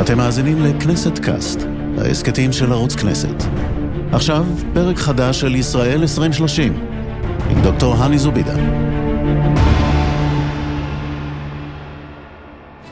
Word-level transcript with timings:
אתם 0.00 0.16
מאזינים 0.18 0.64
לכנסת 0.64 1.18
קאסט, 1.18 1.60
ההסכתים 1.98 2.52
של 2.52 2.72
ערוץ 2.72 2.94
כנסת. 2.94 3.42
עכשיו, 4.12 4.46
פרק 4.74 4.96
חדש 4.96 5.40
של 5.40 5.54
ישראל 5.54 6.00
2030, 6.00 6.72
עם 7.50 7.62
דוקטור 7.62 7.94
הני 7.94 8.18
זובידה. 8.18 8.54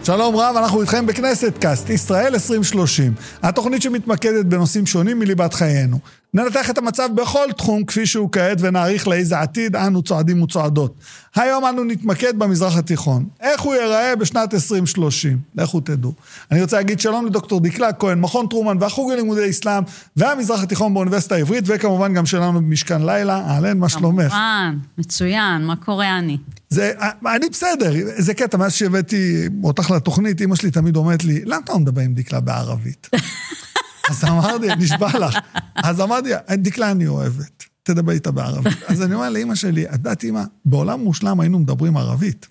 שלום 0.05 0.37
רב, 0.37 0.57
אנחנו 0.57 0.81
איתכם 0.81 1.07
בכנסת 1.07 1.59
קאסט, 1.61 1.91
ישראל 1.91 2.35
2030, 2.35 3.15
התוכנית 3.43 3.83
שמתמקדת 3.83 4.47
בנושאים 4.47 4.87
שונים 4.87 5.19
מליבת 5.19 5.55
חיינו. 5.55 5.99
ננתח 6.35 6.71
את 6.71 6.79
המצב 6.79 7.09
בכל 7.15 7.47
תחום 7.57 7.85
כפי 7.85 8.07
שהוא 8.07 8.29
כעת 8.33 8.59
ונעריך 8.61 9.09
לאיזה 9.09 9.41
עתיד 9.41 9.77
אנו 9.77 10.03
צועדים 10.03 10.43
וצועדות. 10.43 10.95
היום 11.35 11.67
אנו 11.67 11.85
נתמקד 11.85 12.39
במזרח 12.39 12.77
התיכון. 12.77 13.27
איך 13.41 13.61
הוא 13.61 13.75
ייראה 13.75 14.17
בשנת 14.17 14.55
2030? 14.55 15.39
לכו 15.55 15.81
תדעו. 15.81 16.13
אני 16.51 16.63
רוצה 16.63 16.77
להגיד 16.77 17.01
שלום 17.01 17.27
לדוקטור 17.27 17.61
דקלה 17.61 17.93
כהן, 17.93 18.21
מכון 18.21 18.47
טרומן 18.47 18.77
והחוג 18.81 19.13
ללימודי 19.13 19.51
אסלאם 19.51 19.83
והמזרח 20.17 20.63
התיכון 20.63 20.95
באוניברסיטה 20.95 21.35
העברית, 21.35 21.65
וכמובן 21.67 22.15
גם 22.15 22.27
שלנו 22.27 22.53
במשכן 22.61 23.03
לילה. 23.03 23.39
אהלן, 23.39 23.79
מה 23.79 23.89
שלומך? 23.89 24.31
כמובן, 24.31 24.79
מצוין, 24.99 25.65
מה 25.65 25.77
קורה 25.77 26.19
אני? 26.19 26.39
זה, 26.69 26.93
אני 27.37 27.49
בסדר, 27.49 27.93
זה 28.17 28.35
קטע, 28.35 28.57
מאז 28.57 28.73
שהבאתי 28.73 29.49
אותך 29.65 29.91
לתוכנית, 29.91 30.41
אמא 30.41 30.57
שלי 30.57 30.71
תמיד 30.71 30.97
אומרת 30.97 31.25
לי, 31.25 31.45
למה 31.45 31.61
אתה 31.65 31.73
לא 31.73 31.79
מדבר 31.79 32.01
עם 32.01 32.15
דקלה 32.15 32.41
בערבית? 32.41 33.11
אז 34.11 34.25
אמרתי, 34.25 34.67
נשבע 34.79 35.19
לך. 35.19 35.39
אז 35.85 36.01
אמרתי, 36.01 36.31
דקלה 36.53 36.91
אני 36.91 37.07
אוהבת, 37.07 37.65
תדבר 37.83 38.13
איתה 38.13 38.31
בערבית. 38.31 38.83
אז 38.89 39.03
אני 39.03 39.15
אומר 39.15 39.31
לאמא 39.31 39.55
שלי, 39.55 39.87
את 39.87 39.93
יודעת 39.93 40.25
אמא, 40.25 40.43
בעולם 40.65 41.01
מושלם 41.01 41.41
היינו 41.41 41.59
מדברים 41.59 41.97
ערבית. 41.97 42.47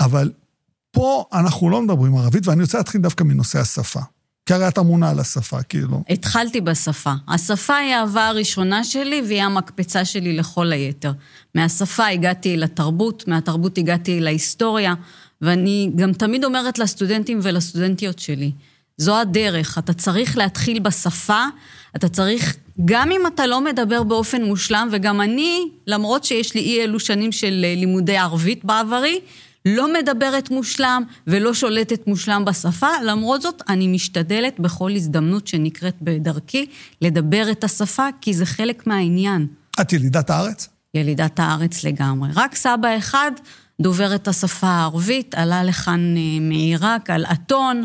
אבל 0.00 0.32
פה 0.90 1.24
אנחנו 1.32 1.70
לא 1.70 1.82
מדברים 1.82 2.16
ערבית, 2.16 2.46
ואני 2.46 2.62
רוצה 2.62 2.78
להתחיל 2.78 3.00
דווקא 3.00 3.24
מנושא 3.24 3.58
השפה. 3.58 4.00
כי 4.46 4.54
הרי 4.54 4.68
את 4.68 4.78
אמונה 4.78 5.10
על 5.10 5.20
השפה, 5.20 5.62
כאילו. 5.62 6.02
התחלתי 6.08 6.60
בשפה. 6.60 7.12
השפה 7.28 7.76
היא 7.76 7.94
האהבה 7.94 8.28
הראשונה 8.28 8.84
שלי 8.84 9.22
והיא 9.26 9.42
המקפצה 9.42 10.04
שלי 10.04 10.36
לכל 10.36 10.72
היתר. 10.72 11.12
מהשפה 11.54 12.06
הגעתי 12.06 12.56
לתרבות, 12.56 13.28
מהתרבות 13.28 13.78
הגעתי 13.78 14.20
להיסטוריה, 14.20 14.94
ואני 15.40 15.90
גם 15.96 16.12
תמיד 16.12 16.44
אומרת 16.44 16.78
לסטודנטים 16.78 17.40
ולסטודנטיות 17.42 18.18
שלי, 18.18 18.52
זו 19.00 19.20
הדרך, 19.20 19.78
אתה 19.78 19.92
צריך 19.92 20.36
להתחיל 20.36 20.78
בשפה, 20.78 21.44
אתה 21.96 22.08
צריך, 22.08 22.56
גם 22.84 23.10
אם 23.12 23.20
אתה 23.26 23.46
לא 23.46 23.60
מדבר 23.64 24.02
באופן 24.02 24.42
מושלם, 24.44 24.88
וגם 24.92 25.20
אני, 25.20 25.68
למרות 25.86 26.24
שיש 26.24 26.54
לי 26.54 26.60
אי 26.60 26.82
אלו 26.82 27.00
שנים 27.00 27.32
של 27.32 27.64
לימודי 27.76 28.16
ערבית 28.16 28.64
בעברי, 28.64 29.20
לא 29.66 29.92
מדברת 29.92 30.50
מושלם 30.50 31.02
ולא 31.26 31.54
שולטת 31.54 32.06
מושלם 32.06 32.44
בשפה, 32.44 32.88
למרות 33.04 33.42
זאת 33.42 33.62
אני 33.68 33.88
משתדלת 33.88 34.60
בכל 34.60 34.90
הזדמנות 34.94 35.46
שנקראת 35.46 35.96
בדרכי 36.02 36.66
לדבר 37.02 37.50
את 37.50 37.64
השפה, 37.64 38.06
כי 38.20 38.34
זה 38.34 38.46
חלק 38.46 38.86
מהעניין. 38.86 39.46
את 39.80 39.92
ילידת 39.92 40.30
הארץ? 40.30 40.68
ילידת 40.94 41.40
הארץ 41.40 41.84
לגמרי. 41.84 42.28
רק 42.34 42.54
סבא 42.54 42.98
אחד 42.98 43.32
דובר 43.80 44.14
את 44.14 44.28
השפה 44.28 44.66
הערבית, 44.66 45.34
עלה 45.34 45.64
לכאן 45.64 46.14
מעיראק 46.40 47.10
על 47.10 47.24
אתון, 47.32 47.84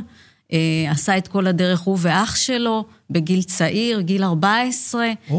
עשה 0.91 1.17
את 1.17 1.27
כל 1.27 1.47
הדרך 1.47 1.79
הוא 1.79 1.97
ואח 2.01 2.35
שלו 2.35 2.85
בגיל 3.09 3.43
צעיר, 3.43 4.01
גיל 4.01 4.23
14. 4.23 5.07
Oh. 5.29 5.33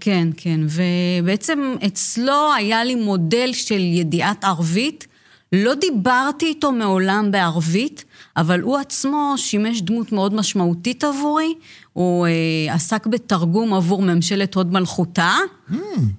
כן, 0.00 0.28
כן, 0.36 0.60
ובעצם 0.68 1.74
אצלו 1.86 2.54
היה 2.56 2.84
לי 2.84 2.94
מודל 2.94 3.52
של 3.52 3.80
ידיעת 3.80 4.44
ערבית. 4.44 5.06
לא 5.52 5.74
דיברתי 5.74 6.46
איתו 6.46 6.72
מעולם 6.72 7.30
בערבית, 7.30 8.04
אבל 8.36 8.60
הוא 8.60 8.78
עצמו 8.78 9.34
שימש 9.36 9.82
דמות 9.82 10.12
מאוד 10.12 10.34
משמעותית 10.34 11.04
עבורי. 11.04 11.54
הוא 11.92 12.26
אה, 12.26 12.74
עסק 12.74 13.06
בתרגום 13.06 13.74
עבור 13.74 14.02
ממשלת 14.02 14.54
הוד 14.54 14.72
מלכותה, 14.72 15.36
mm. 15.70 15.74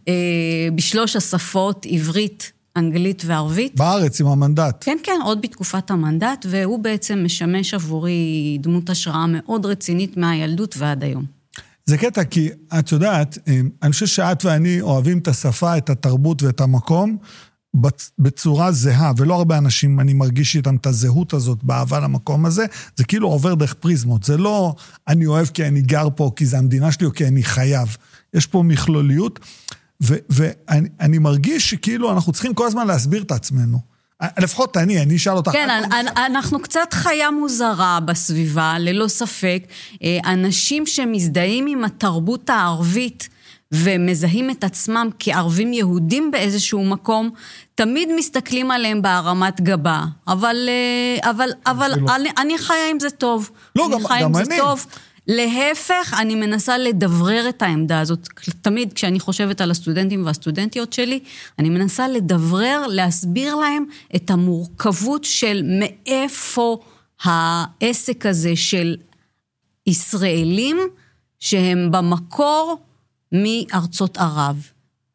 אה, 0.08 0.14
בשלוש 0.76 1.16
השפות, 1.16 1.86
עברית, 1.90 2.52
אנגלית 2.78 3.24
וערבית. 3.26 3.76
בארץ, 3.76 4.22
עם 4.22 4.28
המנדט. 4.28 4.84
כן, 4.86 4.98
כן, 5.04 5.20
עוד 5.24 5.42
בתקופת 5.42 5.92
המנדט, 5.92 6.46
והוא 6.50 6.80
בעצם 6.80 7.22
משמש 7.26 7.74
עבורי 7.74 8.58
דמות 8.62 8.90
השראה 8.90 9.26
מאוד 9.28 9.66
רצינית 9.66 10.18
מהילדות 10.18 10.76
ועד 10.78 11.04
היום. 11.04 11.26
זה 11.86 11.98
קטע, 11.98 12.24
כי 12.24 12.50
את 12.80 12.92
יודעת, 12.92 13.38
אני 13.84 13.92
חושב 13.92 14.06
שאת 14.06 14.46
ואני 14.46 14.82
אוהבים 14.82 15.18
את 15.18 15.28
השפה, 15.28 15.78
את 15.78 15.90
התרבות 15.90 16.44
ואת 16.44 16.62
המקום, 16.62 17.18
בצורה 18.20 18.72
זהה, 18.72 19.12
ולא 19.18 19.34
הרבה 19.34 19.58
אנשים, 19.58 20.00
אני 20.00 20.14
מרגיש 20.14 20.56
איתם 20.56 20.76
את 20.76 20.86
הזהות 20.86 21.34
הזאת 21.34 21.64
באהבה 21.64 22.00
למקום 22.00 22.46
הזה, 22.46 22.66
זה 22.96 23.04
כאילו 23.04 23.28
עובר 23.28 23.54
דרך 23.54 23.74
פריזמות. 23.74 24.24
זה 24.24 24.38
לא 24.38 24.76
אני 25.08 25.26
אוהב 25.26 25.48
כי 25.48 25.68
אני 25.68 25.82
גר 25.82 26.08
פה, 26.16 26.32
כי 26.36 26.46
זה 26.46 26.58
המדינה 26.58 26.92
שלי, 26.92 27.06
או 27.06 27.14
כי 27.14 27.28
אני 27.28 27.44
חייב. 27.44 27.98
יש 28.34 28.48
פה 28.48 28.64
מכלוליות, 28.64 29.40
ואני 30.02 31.18
מרגיש 31.18 31.70
שכאילו 31.70 32.12
אנחנו 32.12 32.34
צריכים 32.34 32.54
כל 32.54 32.68
הזמן 32.68 32.88
להסביר 32.88 33.24
את 33.24 33.32
עצמנו. 33.32 33.94
לפחות 34.40 34.78
אני, 34.78 35.02
אני 35.02 35.16
אשאל 35.16 35.34
אותך. 35.34 35.52
כן, 35.52 35.70
אנחנו 36.18 36.60
קצת 36.60 36.94
חיה 36.94 37.32
מוזרה 37.32 38.00
בסביבה, 38.00 38.76
ללא 38.80 39.08
ספק. 39.08 39.64
אנשים 40.26 40.86
שמזדהים 40.86 41.68
עם 41.68 41.84
התרבות 41.84 42.50
הערבית, 42.50 43.30
ומזהים 43.74 44.50
את 44.50 44.64
עצמם 44.64 45.10
כערבים 45.20 45.74
יהודים 45.74 46.32
באיזשהו 46.32 46.86
מקום, 46.86 47.30
תמיד 47.76 48.10
מסתכלים 48.16 48.72
עליהם 48.72 49.02
בהרמת 49.02 49.62
גבה. 49.62 50.06
אבל, 50.28 50.70
אבל, 51.22 51.50
אבל 51.66 51.92
אני, 52.16 52.30
אני 52.38 52.58
חיה 52.58 52.90
עם 52.92 53.00
זה 53.00 53.10
טוב. 53.10 53.52
לא, 53.76 53.90
גם, 53.94 54.08
אני. 54.12 54.24
גם 54.24 54.36
אני. 54.36 54.58
טוב. 54.58 54.86
להפך, 55.28 56.14
אני 56.20 56.36
מנסה 56.36 56.78
לדברר 56.78 57.50
את 57.50 57.62
העמדה 57.62 58.00
הזאת. 58.00 58.28
תמיד 58.62 58.94
כשאני 58.94 59.20
חושבת 59.20 59.62
על 59.62 59.72
הסטודנטים 59.72 60.26
והסטודנטיות 60.26 60.94
שלי, 60.94 61.20
אני 61.60 61.70
מנסה 61.70 62.08
לדברר, 62.08 62.88
להסביר 62.88 63.56
להם 63.56 63.86
את 64.16 64.30
המורכבות 64.30 65.24
של 65.24 65.62
מאיפה 65.80 66.80
העסק 67.24 68.26
הזה 68.26 68.56
של 68.56 68.96
ישראלים, 69.88 70.78
שהם 71.40 71.92
במקור 71.92 72.78
מארצות 73.32 74.18
ערב. 74.18 74.68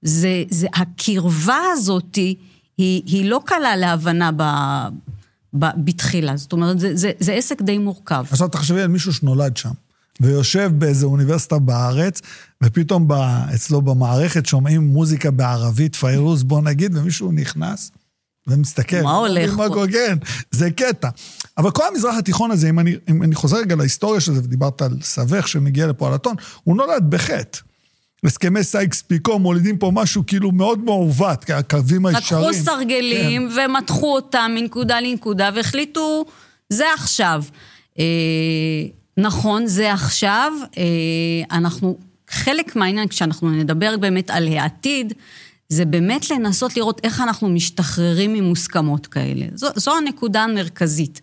זה, 0.02 0.44
זה, 0.50 0.66
הקרבה 0.74 1.60
הזאת 1.72 2.14
היא, 2.14 2.36
היא 3.06 3.30
לא 3.30 3.40
קלה 3.44 3.76
להבנה 3.76 4.30
ב, 4.36 4.42
בתחילה. 5.54 6.36
זאת 6.36 6.52
אומרת, 6.52 6.80
זה, 6.80 6.96
זה, 6.96 7.12
זה 7.20 7.32
עסק 7.32 7.62
די 7.62 7.78
מורכב. 7.78 8.24
עכשיו 8.30 8.48
תחשבי 8.48 8.80
על 8.80 8.88
מישהו 8.88 9.12
שנולד 9.12 9.56
שם, 9.56 9.70
ויושב 10.20 10.70
באיזו 10.74 11.06
אוניברסיטה 11.06 11.58
בארץ, 11.58 12.20
ופתאום 12.62 13.08
ב, 13.08 13.12
אצלו 13.54 13.82
במערכת 13.82 14.46
שומעים 14.46 14.82
מוזיקה 14.82 15.30
בערבית, 15.30 15.96
פיירוז 15.96 16.42
בוא 16.42 16.62
נגיד, 16.62 16.96
ומישהו 16.96 17.32
נכנס 17.32 17.90
ומסתכל. 18.46 19.02
מה 19.02 19.14
הולך 19.14 19.56
פה? 19.56 19.84
כן, 19.92 20.18
זה 20.50 20.70
קטע. 20.70 21.08
אבל 21.58 21.70
כל 21.70 21.82
המזרח 21.92 22.14
התיכון 22.18 22.50
הזה, 22.50 22.68
אם 22.68 22.78
אני, 22.78 22.94
אם 23.10 23.22
אני 23.22 23.34
חוזר 23.34 23.56
רגע 23.56 23.76
להיסטוריה 23.76 24.20
של 24.20 24.34
זה, 24.34 24.40
ודיברת 24.40 24.82
על 24.82 24.98
סבך 25.02 25.48
שמגיע 25.48 25.86
לפה 25.86 26.08
על 26.08 26.14
הטון, 26.14 26.36
הוא 26.64 26.76
נולד 26.76 27.10
בחטא. 27.10 27.58
הסכמי 28.24 28.64
סייקס 28.64 29.02
פיקו 29.02 29.38
מולידים 29.38 29.78
פה 29.78 29.90
משהו 29.94 30.22
כאילו 30.26 30.52
מאוד 30.52 30.84
מעוות, 30.84 31.50
הקווים 31.50 32.06
הישרים. 32.06 32.50
לקחו 32.50 32.64
סרגלים 32.64 33.50
כן. 33.50 33.70
ומתחו 33.70 34.14
אותם 34.14 34.50
מנקודה 34.54 35.00
לנקודה 35.00 35.50
והחליטו, 35.54 36.24
זה 36.72 36.84
עכשיו. 36.94 37.42
נכון, 39.18 39.66
זה 39.66 39.92
עכשיו. 39.92 40.52
אה, 40.78 41.56
אנחנו, 41.56 41.96
חלק 42.30 42.76
מהעניין, 42.76 43.08
כשאנחנו 43.08 43.50
נדבר 43.50 43.96
באמת 43.96 44.30
על 44.30 44.48
העתיד, 44.48 45.12
זה 45.68 45.84
באמת 45.84 46.30
לנסות 46.30 46.76
לראות 46.76 47.00
איך 47.04 47.20
אנחנו 47.20 47.48
משתחררים 47.48 48.32
ממוסכמות 48.32 49.06
כאלה. 49.06 49.46
זו, 49.54 49.66
זו 49.76 49.96
הנקודה 49.96 50.42
המרכזית. 50.42 51.20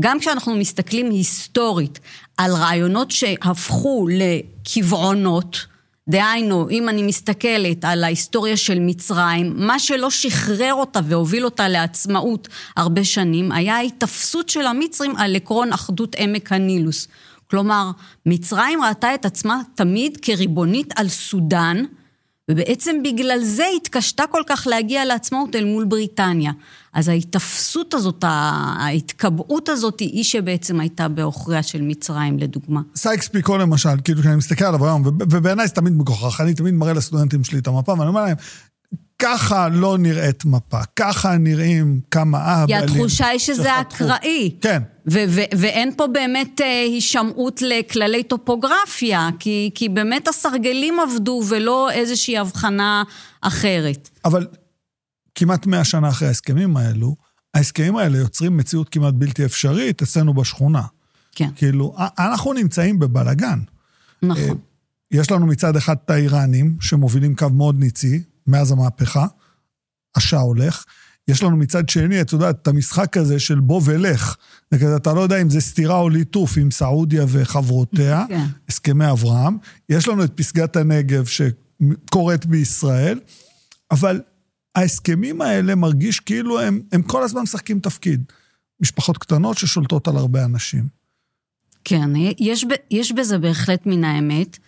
גם 0.00 0.20
כשאנחנו 0.20 0.54
מסתכלים 0.56 1.10
היסטורית 1.10 2.00
על 2.36 2.52
רעיונות 2.52 3.10
שהפכו 3.10 4.08
לקבעונות, 4.10 5.66
דהיינו, 6.08 6.70
אם 6.70 6.88
אני 6.88 7.02
מסתכלת 7.02 7.84
על 7.84 8.04
ההיסטוריה 8.04 8.56
של 8.56 8.78
מצרים, 8.80 9.52
מה 9.56 9.78
שלא 9.78 10.10
שחרר 10.10 10.74
אותה 10.74 11.00
והוביל 11.04 11.44
אותה 11.44 11.68
לעצמאות 11.68 12.48
הרבה 12.76 13.04
שנים, 13.04 13.52
היה 13.52 13.76
ההיתפסות 13.76 14.48
של 14.48 14.66
המצרים 14.66 15.16
על 15.16 15.36
עקרון 15.36 15.72
אחדות 15.72 16.14
עמק 16.18 16.52
הנילוס. 16.52 17.08
כלומר, 17.50 17.90
מצרים 18.26 18.82
ראתה 18.82 19.14
את 19.14 19.24
עצמה 19.24 19.60
תמיד 19.74 20.18
כריבונית 20.22 20.92
על 20.96 21.08
סודאן, 21.08 21.84
ובעצם 22.50 22.96
בגלל 23.04 23.38
זה 23.42 23.64
התקשתה 23.76 24.24
כל 24.30 24.42
כך 24.46 24.66
להגיע 24.66 25.04
לעצמאות 25.04 25.56
אל 25.56 25.64
מול 25.64 25.84
בריטניה. 25.84 26.52
אז 26.92 27.08
ההיתפסות 27.08 27.94
הזאת, 27.94 28.24
ההתקבעות 28.26 29.68
הזאת, 29.68 30.00
היא 30.00 30.24
שבעצם 30.24 30.80
הייתה 30.80 31.08
בעוכריה 31.08 31.62
של 31.62 31.82
מצרים, 31.82 32.38
לדוגמה. 32.38 32.80
סייקס 32.96 33.28
פיקו 33.28 33.58
למשל, 33.58 33.90
כאילו 34.04 34.20
כשאני 34.20 34.36
מסתכל 34.36 34.64
עליו 34.64 34.84
היום, 34.84 35.02
ובעיניי 35.04 35.66
זה 35.66 35.74
תמיד 35.74 35.92
מגוחך, 35.92 36.40
אני 36.40 36.54
תמיד 36.54 36.74
מראה 36.74 36.92
לסטודנטים 36.92 37.44
שלי 37.44 37.58
את 37.58 37.66
המפה, 37.66 37.92
ואני 37.92 38.08
אומר 38.08 38.24
להם, 38.24 38.36
ככה 39.18 39.68
לא 39.68 39.98
נראית 39.98 40.44
מפה, 40.44 40.80
ככה 40.96 41.36
נראים 41.36 42.00
כמה 42.10 42.38
אהבלים. 42.38 42.86
כי 42.86 42.92
התחושה 42.92 43.26
היא 43.26 43.38
שזה 43.38 43.80
אקראי. 43.80 44.56
כן. 44.60 44.82
ו- 45.10 45.24
ו- 45.28 45.58
ואין 45.58 45.94
פה 45.96 46.06
באמת 46.06 46.60
אה, 46.60 46.82
הישמעות 46.82 47.62
לכללי 47.62 48.22
טופוגרפיה, 48.22 49.28
כי, 49.38 49.70
כי 49.74 49.88
באמת 49.88 50.28
הסרגלים 50.28 50.94
עבדו 51.00 51.42
ולא 51.48 51.90
איזושהי 51.90 52.38
הבחנה 52.38 53.02
אחרת. 53.40 54.08
אבל 54.24 54.46
כמעט 55.34 55.66
מאה 55.66 55.84
שנה 55.84 56.08
אחרי 56.08 56.28
ההסכמים 56.28 56.76
האלו, 56.76 57.16
ההסכמים 57.54 57.96
האלה 57.96 58.18
יוצרים 58.18 58.56
מציאות 58.56 58.88
כמעט 58.88 59.14
בלתי 59.14 59.44
אפשרית 59.44 60.02
אצלנו 60.02 60.34
בשכונה. 60.34 60.82
כן, 61.32 61.48
כאילו, 61.56 61.94
אנחנו 62.18 62.52
נמצאים 62.52 62.98
בבלגן. 62.98 63.58
נכון. 64.22 64.58
יש 65.10 65.30
לנו 65.30 65.46
מצד 65.46 65.76
אחד 65.76 65.96
את 66.04 66.10
האיראנים, 66.10 66.76
שמובילים 66.80 67.34
קו 67.36 67.50
מאוד 67.50 67.78
ניצי 67.78 68.22
מאז 68.46 68.72
המהפכה, 68.72 69.26
השעה 70.16 70.40
הולך. 70.40 70.84
יש 71.28 71.42
לנו 71.42 71.56
מצד 71.56 71.88
שני, 71.88 72.20
את 72.20 72.32
יודעת, 72.32 72.62
את 72.62 72.68
המשחק 72.68 73.16
הזה 73.16 73.38
של 73.38 73.60
בוא 73.60 73.80
ולך. 73.84 74.36
זה 74.70 74.78
כזה, 74.78 74.96
אתה 74.96 75.14
לא 75.14 75.20
יודע 75.20 75.42
אם 75.42 75.50
זה 75.50 75.60
סתירה 75.60 75.98
או 75.98 76.08
ליטוף 76.08 76.56
עם 76.56 76.70
סעודיה 76.70 77.24
וחברותיה, 77.28 78.24
כן. 78.28 78.46
הסכמי 78.68 79.10
אברהם. 79.10 79.56
יש 79.88 80.08
לנו 80.08 80.24
את 80.24 80.32
פסגת 80.34 80.76
הנגב 80.76 81.24
שקורית 81.26 82.46
בישראל, 82.46 83.20
אבל 83.90 84.20
ההסכמים 84.74 85.40
האלה 85.40 85.74
מרגיש 85.74 86.20
כאילו 86.20 86.60
הם, 86.60 86.80
הם 86.92 87.02
כל 87.02 87.22
הזמן 87.22 87.42
משחקים 87.42 87.80
תפקיד. 87.80 88.24
משפחות 88.80 89.18
קטנות 89.18 89.58
ששולטות 89.58 90.08
על 90.08 90.16
הרבה 90.16 90.44
אנשים. 90.44 90.88
כן, 91.84 92.10
יש, 92.38 92.64
יש 92.90 93.12
בזה 93.12 93.38
בהחלט 93.38 93.86
מן 93.86 94.04
האמת, 94.04 94.58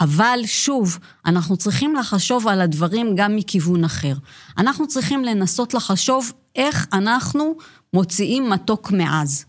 אבל 0.00 0.40
שוב, 0.44 0.98
אנחנו 1.26 1.56
צריכים 1.56 1.94
לחשוב 1.96 2.48
על 2.48 2.60
הדברים 2.60 3.12
גם 3.16 3.36
מכיוון 3.36 3.84
אחר. 3.84 4.14
אנחנו 4.58 4.86
צריכים 4.86 5.24
לנסות 5.24 5.74
לחשוב 5.74 6.32
איך 6.56 6.86
אנחנו 6.92 7.56
מוציאים 7.94 8.50
מתוק 8.50 8.90
מעז. 8.90 9.44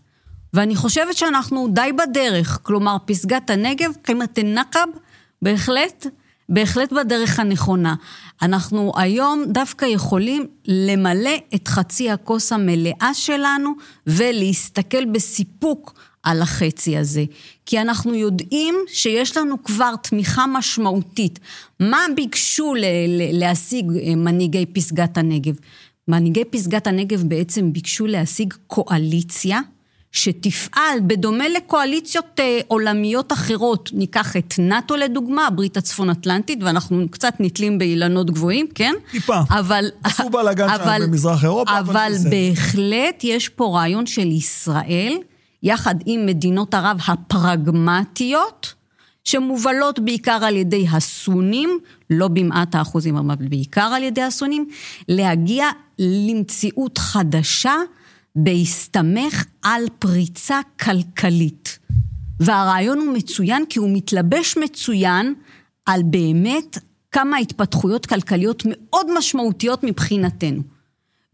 ואני 0.54 0.76
חושבת 0.76 1.16
שאנחנו 1.16 1.68
די 1.72 1.90
בדרך, 1.92 2.58
כלומר, 2.62 2.96
פסגת 3.04 3.50
הנגב, 3.50 3.90
קימת 4.02 4.38
א-נקב, 4.38 4.88
בהחלט, 5.42 6.06
בהחלט 6.48 6.92
בדרך 6.92 7.40
הנכונה. 7.40 7.94
אנחנו 8.42 8.92
היום 8.96 9.44
דווקא 9.48 9.84
יכולים 9.84 10.46
למלא 10.66 11.36
את 11.54 11.68
חצי 11.68 12.10
הכוס 12.10 12.52
המלאה 12.52 13.10
שלנו 13.14 13.72
ולהסתכל 14.06 15.04
בסיפוק 15.04 15.94
על 16.22 16.42
החצי 16.42 16.96
הזה. 16.96 17.24
כי 17.66 17.80
אנחנו 17.80 18.14
יודעים 18.14 18.74
שיש 18.88 19.36
לנו 19.36 19.62
כבר 19.62 19.94
תמיכה 20.02 20.44
משמעותית. 20.46 21.38
מה 21.80 21.98
ביקשו 22.16 22.74
ל- 22.74 22.78
ל- 23.08 23.38
להשיג 23.40 23.86
אה, 24.02 24.14
מנהיגי 24.14 24.66
פסגת 24.66 25.18
הנגב? 25.18 25.54
מנהיגי 26.08 26.44
פסגת 26.44 26.86
הנגב 26.86 27.22
בעצם 27.22 27.72
ביקשו 27.72 28.06
להשיג 28.06 28.54
קואליציה 28.66 29.60
שתפעל 30.12 30.98
בדומה 31.06 31.44
לקואליציות 31.48 32.40
אה, 32.40 32.60
עולמיות 32.68 33.32
אחרות. 33.32 33.90
ניקח 33.92 34.36
את 34.36 34.54
נאט"ו 34.58 34.96
לדוגמה, 34.96 35.46
הברית 35.46 35.76
הצפון 35.76 36.10
אטלנטית, 36.10 36.58
ואנחנו 36.62 37.04
קצת 37.10 37.34
נתלים 37.40 37.78
באילנות 37.78 38.30
גבוהים, 38.30 38.66
כן? 38.74 38.92
טיפה. 39.10 39.38
אבל... 39.50 39.84
עשו 40.04 40.30
בלאגן 40.30 40.68
שם 40.68 40.74
אבל- 40.74 41.02
במזרח 41.06 41.44
אירופה, 41.44 41.78
אבל 41.78 41.90
אבל 41.96 42.12
בסדר. 42.14 42.30
בהחלט 42.30 43.24
יש 43.24 43.48
פה 43.48 43.64
רעיון 43.74 44.06
של 44.06 44.26
ישראל, 44.26 45.16
יחד 45.62 45.94
עם 46.06 46.26
מדינות 46.26 46.74
ערב 46.74 46.98
הפרגמטיות, 47.08 48.74
שמובלות 49.24 49.98
בעיקר 49.98 50.44
על 50.44 50.56
ידי 50.56 50.86
הסונים, 50.92 51.78
לא 52.10 52.28
במעט 52.28 52.74
האחוזים, 52.74 53.16
אבל 53.16 53.34
בעיקר 53.48 53.90
על 53.96 54.02
ידי 54.02 54.22
הסונים, 54.22 54.68
להגיע 55.08 55.66
למציאות 55.98 56.98
חדשה 56.98 57.74
בהסתמך 58.36 59.44
על 59.62 59.84
פריצה 59.98 60.60
כלכלית. 60.80 61.78
והרעיון 62.40 62.98
הוא 62.98 63.14
מצוין 63.16 63.64
כי 63.68 63.78
הוא 63.78 63.90
מתלבש 63.92 64.56
מצוין 64.56 65.34
על 65.86 66.02
באמת 66.02 66.78
כמה 67.12 67.36
התפתחויות 67.36 68.06
כלכליות 68.06 68.62
מאוד 68.66 69.06
משמעותיות 69.18 69.84
מבחינתנו. 69.84 70.62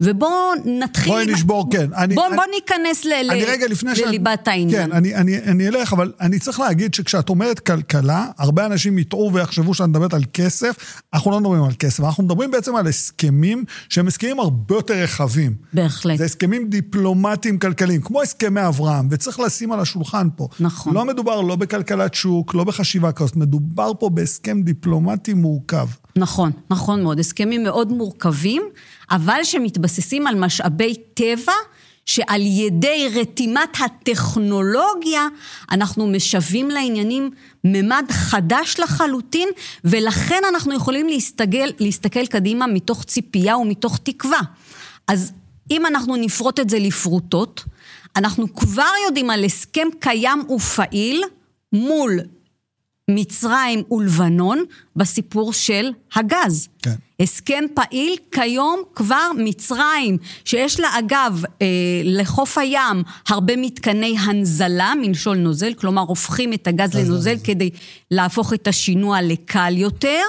ובואו 0.03 0.31
נתחיל... 0.65 1.13
בואי 1.13 1.23
עם- 1.23 1.29
נשבור, 1.29 1.71
כן. 1.71 1.93
אני- 1.93 2.15
בואו 2.15 2.27
אני- 2.27 2.35
בוא 2.35 2.43
ניכנס 2.55 3.05
ל- 3.05 3.29
אני 3.31 3.43
רגע 3.45 3.67
לפני 3.67 3.95
שאת... 3.95 4.05
לליבת 4.05 4.47
העניין. 4.47 4.85
כן, 4.85 4.91
אני, 4.91 5.15
אני, 5.15 5.37
אני 5.37 5.67
אלך, 5.67 5.93
אבל 5.93 6.11
אני 6.21 6.39
צריך 6.39 6.59
להגיד 6.59 6.93
שכשאת 6.93 7.29
אומרת 7.29 7.59
כלכלה, 7.59 8.25
הרבה 8.37 8.65
אנשים 8.65 8.97
יטעו 8.97 9.31
ויחשבו 9.33 9.73
שאת 9.73 9.87
מדברת 9.87 10.13
על 10.13 10.23
כסף. 10.33 11.01
אנחנו 11.13 11.31
לא 11.31 11.39
מדברים 11.39 11.63
על 11.63 11.71
כסף, 11.79 12.03
אנחנו 12.03 12.23
מדברים 12.23 12.51
בעצם 12.51 12.75
על 12.75 12.87
הסכמים 12.87 13.63
שהם 13.89 14.07
הסכמים 14.07 14.39
הרבה 14.39 14.75
יותר 14.75 14.93
רחבים. 14.93 15.55
בהחלט. 15.73 16.17
זה 16.17 16.25
הסכמים 16.25 16.69
דיפלומטיים 16.69 17.59
כלכליים, 17.59 18.01
כמו 18.01 18.21
הסכמי 18.21 18.67
אברהם, 18.67 19.07
וצריך 19.11 19.39
לשים 19.39 19.71
על 19.71 19.79
השולחן 19.79 20.27
פה. 20.35 20.47
נכון. 20.59 20.93
לא 20.93 21.05
מדובר 21.05 21.41
לא 21.41 21.55
בכלכלת 21.55 22.13
שוק, 22.13 22.55
לא 22.55 22.63
בחשיבה 22.63 23.11
כזאת, 23.11 23.35
מדובר 23.35 23.91
פה 23.99 24.09
בהסכם 24.09 24.61
דיפלומטי 24.61 25.33
מורכב. 25.33 25.87
נכון, 26.15 26.51
נכון 26.69 27.03
מאוד. 27.03 27.19
הסכמים 27.19 27.63
מאוד 27.63 27.91
מורכבים, 27.91 28.63
אבל 29.11 29.39
שמתבססים 29.43 30.27
על 30.27 30.35
משאבי 30.35 30.95
טבע, 31.13 31.53
שעל 32.05 32.41
ידי 32.41 33.07
רתימת 33.15 33.69
הטכנולוגיה, 33.85 35.27
אנחנו 35.71 36.07
משווים 36.07 36.69
לעניינים 36.69 37.29
ממד 37.63 38.05
חדש 38.11 38.79
לחלוטין, 38.79 39.49
ולכן 39.83 40.41
אנחנו 40.49 40.75
יכולים 40.75 41.07
להסתגל, 41.07 41.71
להסתכל 41.79 42.25
קדימה 42.25 42.67
מתוך 42.67 43.03
ציפייה 43.03 43.57
ומתוך 43.57 43.99
תקווה. 44.03 44.39
אז 45.07 45.31
אם 45.71 45.85
אנחנו 45.85 46.15
נפרוט 46.15 46.59
את 46.59 46.69
זה 46.69 46.79
לפרוטות, 46.79 47.63
אנחנו 48.15 48.53
כבר 48.53 48.91
יודעים 49.05 49.29
על 49.29 49.43
הסכם 49.45 49.87
קיים 49.99 50.43
ופעיל 50.49 51.23
מול 51.73 52.19
מצרים 53.09 53.83
ולבנון 53.91 54.63
בסיפור 54.95 55.53
של 55.53 55.91
הגז. 56.15 56.67
כן. 56.81 56.93
הסכם 57.19 57.63
פעיל 57.73 58.15
כיום 58.31 58.81
כבר 58.95 59.31
מצרים, 59.37 60.17
שיש 60.45 60.79
לה 60.79 60.87
אגב 60.99 61.43
אה, 61.61 61.67
לחוף 62.03 62.57
הים 62.57 63.03
הרבה 63.27 63.55
מתקני 63.57 64.15
הנזלה, 64.19 64.93
מלשון 65.01 65.43
נוזל, 65.43 65.73
כלומר 65.73 66.01
הופכים 66.01 66.53
את 66.53 66.67
הגז 66.67 66.93
לנוזל 66.95 67.35
כדי 67.43 67.69
להפוך 68.11 68.53
את 68.53 68.67
השינוע 68.67 69.21
לקל 69.21 69.77
יותר. 69.77 70.21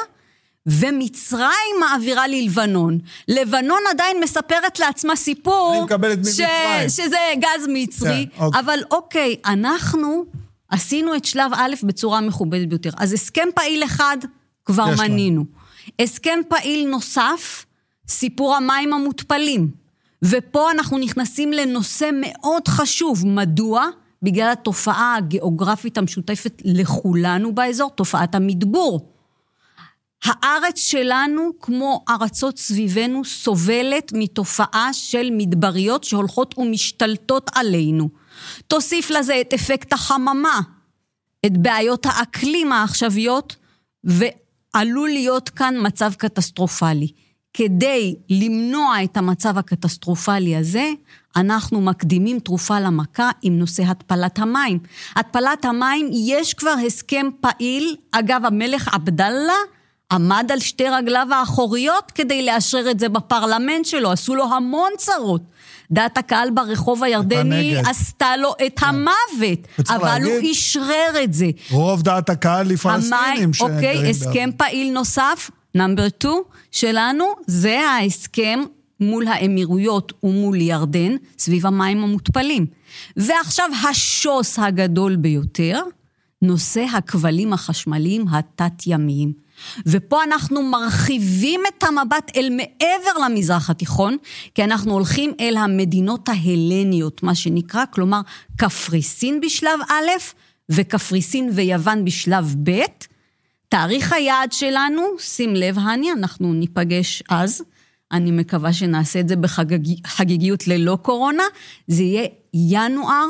ומצרים 0.67 1.77
מעבירה 1.81 2.29
ללבנון. 2.29 2.99
לבנון 3.29 3.79
עדיין 3.91 4.17
מספרת 4.23 4.79
לעצמה 4.79 5.17
סיפור... 5.17 5.75
אני 5.77 5.85
מקבלת 5.85 6.19
ממצרים. 6.19 6.89
שזה 6.89 7.17
גז 7.37 7.67
מצרי, 7.69 8.27
כן, 8.37 8.43
אוקיי. 8.43 8.61
אבל 8.61 8.79
אוקיי, 8.91 9.37
אנחנו 9.47 10.25
עשינו 10.71 11.15
את 11.17 11.25
שלב 11.25 11.53
א' 11.55 11.75
בצורה 11.83 12.21
מכובדת 12.21 12.69
ביותר. 12.69 12.91
אז 12.97 13.13
הסכם 13.13 13.49
פעיל 13.55 13.85
אחד 13.85 14.17
כבר 14.65 14.87
לנו. 14.87 15.03
מנינו. 15.03 15.45
הסכם 15.99 16.39
פעיל 16.49 16.89
נוסף, 16.89 17.67
סיפור 18.09 18.57
המים 18.57 18.93
המותפלים. 18.93 19.71
ופה 20.25 20.71
אנחנו 20.71 20.99
נכנסים 20.99 21.53
לנושא 21.53 22.11
מאוד 22.21 22.69
חשוב. 22.69 23.27
מדוע? 23.27 23.87
בגלל 24.23 24.53
התופעה 24.53 25.17
הגיאוגרפית 25.17 25.99
המשותפת 25.99 26.63
לכולנו 26.65 27.55
באזור, 27.55 27.91
תופעת 27.91 28.35
המדבור. 28.35 29.13
הארץ 30.25 30.79
שלנו, 30.79 31.51
כמו 31.61 32.05
ארצות 32.09 32.59
סביבנו, 32.59 33.25
סובלת 33.25 34.13
מתופעה 34.15 34.93
של 34.93 35.29
מדבריות 35.33 36.05
שהולכות 36.05 36.55
ומשתלטות 36.59 37.51
עלינו. 37.55 38.09
תוסיף 38.67 39.11
לזה 39.11 39.41
את 39.41 39.55
אפקט 39.55 39.93
החממה, 39.93 40.61
את 41.47 41.59
בעיות 41.59 42.07
האקלים 42.07 42.73
העכשוויות, 42.73 43.57
ועלול 44.05 45.09
להיות 45.09 45.49
כאן 45.49 45.75
מצב 45.83 46.13
קטסטרופלי. 46.15 47.09
כדי 47.55 48.15
למנוע 48.31 49.05
את 49.05 49.17
המצב 49.17 49.59
הקטסטרופלי 49.59 50.57
הזה, 50.57 50.91
אנחנו 51.37 51.81
מקדימים 51.81 52.39
תרופה 52.39 52.81
למכה 52.81 53.31
עם 53.43 53.59
נושא 53.59 53.83
התפלת 53.83 54.39
המים. 54.39 54.79
התפלת 55.17 55.65
המים, 55.65 56.11
יש 56.13 56.55
כבר 56.55 56.75
הסכם 56.87 57.27
פעיל, 57.41 57.97
אגב, 58.13 58.41
המלך 58.45 58.89
עבדאללה 58.95 59.55
עמד 60.13 60.51
על 60.53 60.61
שתי 60.61 60.89
רגליו 60.89 61.27
האחוריות 61.33 62.11
כדי 62.11 62.47
לאשרר 62.47 62.91
את 62.91 62.99
זה 62.99 63.09
בפרלמנט 63.09 63.85
שלו, 63.85 64.13
עשו 64.13 64.35
לו 64.35 64.45
המון 64.45 64.91
צרות. 64.97 65.43
דעת 65.93 66.19
הקהל 66.19 66.51
ברחוב 66.51 67.05
הירדני. 67.05 67.77
עשתה 67.77 68.37
לו 68.37 68.53
את 68.67 68.81
המוות, 68.83 69.59
וצריך 69.79 69.91
אבל 70.01 70.23
הוא 70.25 70.33
להגיד- 70.35 70.51
אשרר 70.51 71.23
את 71.25 71.35
זה. 71.35 71.51
רוב 71.71 72.03
דעת 72.03 72.31
הקהל 72.31 72.67
לפלסטינים 72.69 73.15
המים, 73.37 73.53
שגרים 73.53 73.75
אוקיי, 73.75 73.97
בעזה. 73.97 74.09
הסכם 74.11 74.51
פעיל 74.57 74.93
נוסף, 74.93 75.51
נאמבר 75.75 76.09
2 76.09 76.33
שלנו, 76.73 77.25
זה 77.47 77.81
ההסכם 77.81 78.61
מול 79.01 79.27
האמירויות 79.29 80.13
ומול 80.23 80.61
ירדן, 80.61 81.13
סביב 81.39 81.67
המים 81.67 82.03
המותפלים. 82.05 82.67
ועכשיו 83.17 83.71
השוס 83.91 84.59
הגדול 84.59 85.17
ביותר, 85.17 85.81
נושא 86.43 86.85
הכבלים 86.93 87.53
החשמליים 87.53 88.25
התת-ימיים. 88.29 89.33
ופה 89.87 90.25
אנחנו 90.25 90.63
מרחיבים 90.63 91.61
את 91.69 91.83
המבט 91.83 92.33
אל 92.37 92.49
מעבר 92.51 93.25
למזרח 93.25 93.71
התיכון, 93.71 94.17
כי 94.55 94.65
אנחנו 94.65 94.93
הולכים 94.93 95.33
אל 95.41 95.57
המדינות 95.57 96.29
ההלניות, 96.29 97.23
מה 97.23 97.35
שנקרא, 97.35 97.85
כלומר, 97.91 98.21
קפריסין 98.57 99.41
בשלב 99.41 99.81
א' 99.89 100.11
וקפריסין 100.69 101.51
ויוון 101.53 102.05
בשלב 102.05 102.55
ב'. 102.63 102.81
תאריך 103.69 104.13
היעד 104.13 104.53
שלנו, 104.53 105.03
שים 105.19 105.55
לב, 105.55 105.79
הני, 105.79 106.13
אנחנו 106.13 106.53
ניפגש 106.53 107.23
אז. 107.29 107.63
אני 108.13 108.31
מקווה 108.31 108.73
שנעשה 108.73 109.21
את 109.21 109.29
זה 109.29 109.37
בחגיגיות 109.37 110.69
ללא 110.69 110.99
קורונה, 111.03 111.43
זה 111.87 112.03
יהיה 112.03 112.27
ינואר 112.55 113.27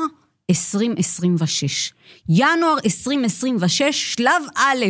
2026. 0.51 1.93
ינואר 2.29 2.77
2026, 2.85 4.13
שלב 4.15 4.43
א' 4.55 4.85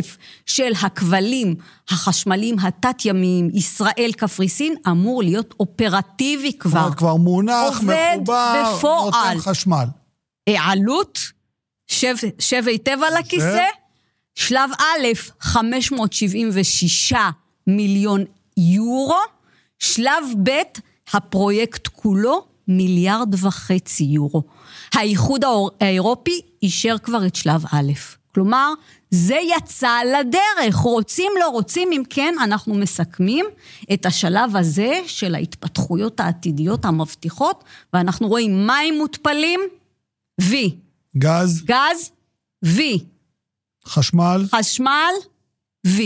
של 0.46 0.72
הכבלים 0.82 1.54
החשמליים 1.88 2.58
התת-ימיים, 2.58 3.50
ישראל-קפריסין, 3.54 4.74
אמור 4.88 5.22
להיות 5.22 5.54
אופרטיבי 5.60 6.52
כבר. 6.58 6.70
כבר, 6.70 6.94
כבר 6.94 7.16
מונח, 7.16 7.82
מחובר, 7.82 8.14
בפועל. 8.24 9.34
נותן 9.34 9.50
חשמל. 9.50 9.84
עלות, 10.46 11.18
שב, 11.86 12.14
שב 12.38 12.62
היטב 12.66 12.98
על 13.06 13.16
הכיסא, 13.16 13.66
שלב 14.34 14.70
א', 14.78 15.06
576 15.40 17.12
מיליון 17.66 18.24
יורו, 18.56 19.20
שלב 19.78 20.24
ב', 20.42 20.50
הפרויקט 21.12 21.88
כולו, 21.88 22.51
מיליארד 22.68 23.34
וחצי 23.44 24.04
יורו. 24.04 24.42
האיחוד 24.94 25.44
האירופי 25.80 26.40
אישר 26.62 26.96
כבר 27.02 27.26
את 27.26 27.36
שלב 27.36 27.64
א'. 27.72 27.92
כלומר, 28.34 28.72
זה 29.10 29.36
יצא 29.56 29.98
לדרך, 30.18 30.74
רוצים 30.74 31.32
לא 31.40 31.48
רוצים, 31.48 31.88
אם 31.92 32.02
כן, 32.10 32.34
אנחנו 32.42 32.74
מסכמים 32.74 33.46
את 33.92 34.06
השלב 34.06 34.56
הזה 34.56 35.00
של 35.06 35.34
ההתפתחויות 35.34 36.20
העתידיות 36.20 36.84
המבטיחות, 36.84 37.64
ואנחנו 37.92 38.28
רואים 38.28 38.66
מים 38.66 38.98
מותפלים, 38.98 39.60
V. 40.40 40.54
גז. 41.18 41.62
גז, 41.64 42.10
V. 42.64 42.80
חשמל. 43.86 44.44
חשמל, 44.54 45.12
V. 45.86 46.00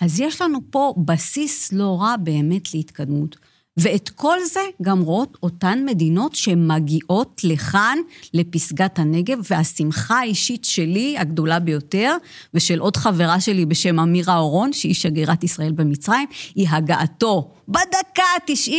אז 0.00 0.20
יש 0.20 0.42
לנו 0.42 0.58
פה 0.70 0.94
בסיס 1.04 1.72
לא 1.72 1.98
רע 2.00 2.16
באמת 2.16 2.74
להתקדמות. 2.74 3.36
ואת 3.76 4.08
כל 4.08 4.38
זה 4.52 4.60
גם 4.82 5.00
רואות 5.00 5.38
אותן 5.42 5.82
מדינות 5.86 6.34
שמגיעות 6.34 7.40
לכאן, 7.44 7.98
לפסגת 8.34 8.98
הנגב, 8.98 9.38
והשמחה 9.50 10.18
האישית 10.18 10.64
שלי, 10.64 11.18
הגדולה 11.18 11.58
ביותר, 11.58 12.16
ושל 12.54 12.78
עוד 12.78 12.96
חברה 12.96 13.40
שלי 13.40 13.66
בשם 13.66 14.00
אמירה 14.00 14.36
אורון, 14.36 14.72
שהיא 14.72 14.94
שגרירת 14.94 15.44
ישראל 15.44 15.72
במצרים, 15.72 16.28
היא 16.54 16.68
הגעתו 16.70 17.54
בדקה 17.68 18.22
ה-90 18.22 18.72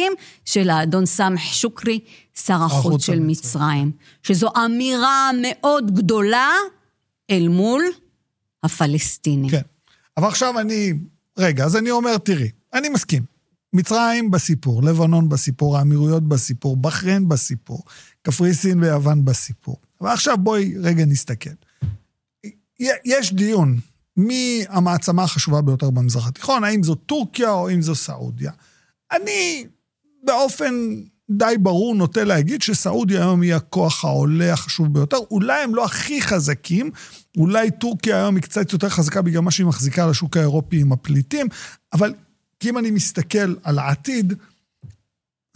של 0.45 0.69
האדון 0.69 1.05
סמח 1.05 1.41
שוקרי, 1.41 1.99
שר 2.45 2.63
החוץ 2.63 3.05
של 3.05 3.19
מצרים. 3.19 3.91
שזו 4.23 4.49
אמירה 4.65 5.29
מאוד 5.41 5.95
גדולה 5.95 6.49
אל 7.29 7.47
מול 7.47 7.83
הפלסטינים. 8.63 9.49
כן. 9.51 9.61
אבל 10.17 10.27
עכשיו 10.27 10.59
אני... 10.59 10.93
רגע, 11.37 11.65
אז 11.65 11.75
אני 11.75 11.91
אומר, 11.91 12.17
תראי, 12.17 12.49
אני 12.73 12.89
מסכים. 12.89 13.23
מצרים 13.73 14.31
בסיפור, 14.31 14.83
לבנון 14.83 15.29
בסיפור, 15.29 15.77
האמירויות 15.77 16.23
בסיפור, 16.23 16.77
בחריין 16.77 17.29
בסיפור, 17.29 17.83
קפריסין 18.21 18.83
ויוון 18.83 19.25
בסיפור. 19.25 19.77
ועכשיו 20.01 20.37
בואי 20.37 20.73
רגע 20.77 21.05
נסתכל. 21.05 21.49
יש 23.05 23.33
דיון, 23.33 23.79
מי 24.17 24.63
המעצמה 24.69 25.23
החשובה 25.23 25.61
ביותר 25.61 25.89
במזרח 25.89 26.27
התיכון, 26.27 26.63
האם 26.63 26.83
זו 26.83 26.95
טורקיה 26.95 27.51
או 27.51 27.69
אם 27.69 27.81
זו 27.81 27.95
סעודיה. 27.95 28.51
אני 29.11 29.65
באופן 30.23 30.73
די 31.31 31.55
ברור 31.59 31.95
נוטה 31.95 32.23
להגיד 32.23 32.61
שסעודיה 32.61 33.19
היום 33.19 33.41
היא 33.41 33.53
הכוח 33.53 34.05
העולה 34.05 34.53
החשוב 34.53 34.93
ביותר. 34.93 35.17
אולי 35.31 35.63
הם 35.63 35.75
לא 35.75 35.85
הכי 35.85 36.21
חזקים, 36.21 36.91
אולי 37.37 37.71
טורקיה 37.71 38.17
היום 38.17 38.35
היא 38.35 38.43
קצת 38.43 38.73
יותר 38.73 38.89
חזקה 38.89 39.21
בגלל 39.21 39.41
מה 39.41 39.51
שהיא 39.51 39.65
מחזיקה 39.65 40.03
על 40.03 40.09
השוק 40.09 40.37
האירופי 40.37 40.81
עם 40.81 40.91
הפליטים, 40.91 41.47
אבל 41.93 42.13
כי 42.61 42.69
אם 42.69 42.77
אני 42.77 42.91
מסתכל 42.91 43.55
על 43.63 43.79
העתיד, 43.79 44.33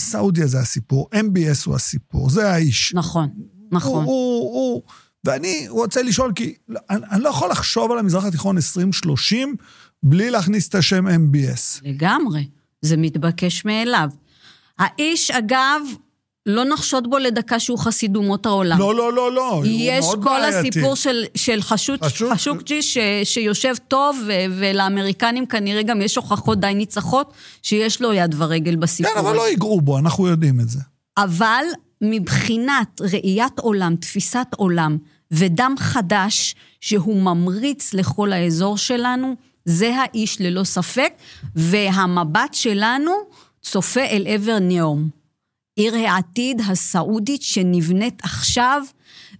סעודיה 0.01 0.47
זה 0.47 0.59
הסיפור, 0.59 1.09
MBS 1.13 1.65
הוא 1.65 1.75
הסיפור, 1.75 2.29
זה 2.29 2.51
האיש. 2.51 2.93
נכון, 2.95 3.29
נכון. 3.71 4.05
הוא, 4.05 4.41
הוא, 4.41 4.53
הוא, 4.53 4.83
ואני 5.23 5.65
רוצה 5.69 6.01
לשאול, 6.03 6.31
כי 6.35 6.55
אני, 6.89 7.05
אני 7.11 7.23
לא 7.23 7.29
יכול 7.29 7.49
לחשוב 7.51 7.91
על 7.91 7.99
המזרח 7.99 8.25
התיכון 8.25 8.55
2030 8.55 9.55
בלי 10.03 10.29
להכניס 10.29 10.69
את 10.69 10.75
השם 10.75 11.07
MBS. 11.07 11.81
לגמרי, 11.83 12.47
זה 12.81 12.97
מתבקש 12.97 13.65
מאליו. 13.65 14.09
האיש, 14.79 15.31
אגב, 15.31 15.81
לא 16.45 16.63
נחשוד 16.63 17.09
בו 17.09 17.17
לדקה 17.17 17.59
שהוא 17.59 17.79
חסיד 17.79 18.15
אומות 18.15 18.45
העולם. 18.45 18.79
לא, 18.79 18.95
לא, 18.95 19.13
לא, 19.13 19.31
לא, 19.31 19.61
יש 19.65 20.05
כל 20.23 20.43
הסיפור 20.43 20.95
של, 20.95 21.23
של 21.35 21.61
חשות, 21.61 22.03
חשות... 22.03 22.31
חשוקג'י 22.31 22.81
ש, 22.81 22.97
שיושב 23.23 23.73
טוב, 23.87 24.17
ו, 24.27 24.31
ולאמריקנים 24.59 25.45
כנראה 25.45 25.83
גם 25.83 26.01
יש 26.01 26.15
הוכחות 26.15 26.59
די 26.59 26.73
ניצחות 26.75 27.33
שיש 27.63 28.01
לו 28.01 28.13
יד 28.13 28.35
ורגל 28.37 28.75
בסיפור. 28.75 29.13
כן, 29.13 29.19
אבל 29.19 29.35
לא 29.35 29.49
ייגעו 29.49 29.81
בו, 29.81 29.97
אנחנו 29.97 30.27
יודעים 30.27 30.59
את 30.59 30.69
זה. 30.69 30.79
אבל 31.17 31.63
מבחינת 32.01 33.01
ראיית 33.01 33.59
עולם, 33.59 33.95
תפיסת 33.95 34.47
עולם, 34.55 34.97
ודם 35.31 35.75
חדש 35.79 36.55
שהוא 36.81 37.21
ממריץ 37.21 37.93
לכל 37.93 38.33
האזור 38.33 38.77
שלנו, 38.77 39.35
זה 39.65 39.95
האיש 39.95 40.41
ללא 40.41 40.63
ספק, 40.63 41.13
והמבט 41.55 42.53
שלנו 42.53 43.11
צופה 43.61 44.01
אל 44.01 44.25
עבר 44.27 44.57
נאום. 44.61 45.24
עיר 45.75 45.95
העתיד 45.95 46.61
הסעודית 46.67 47.41
שנבנית 47.41 48.21
עכשיו 48.23 48.83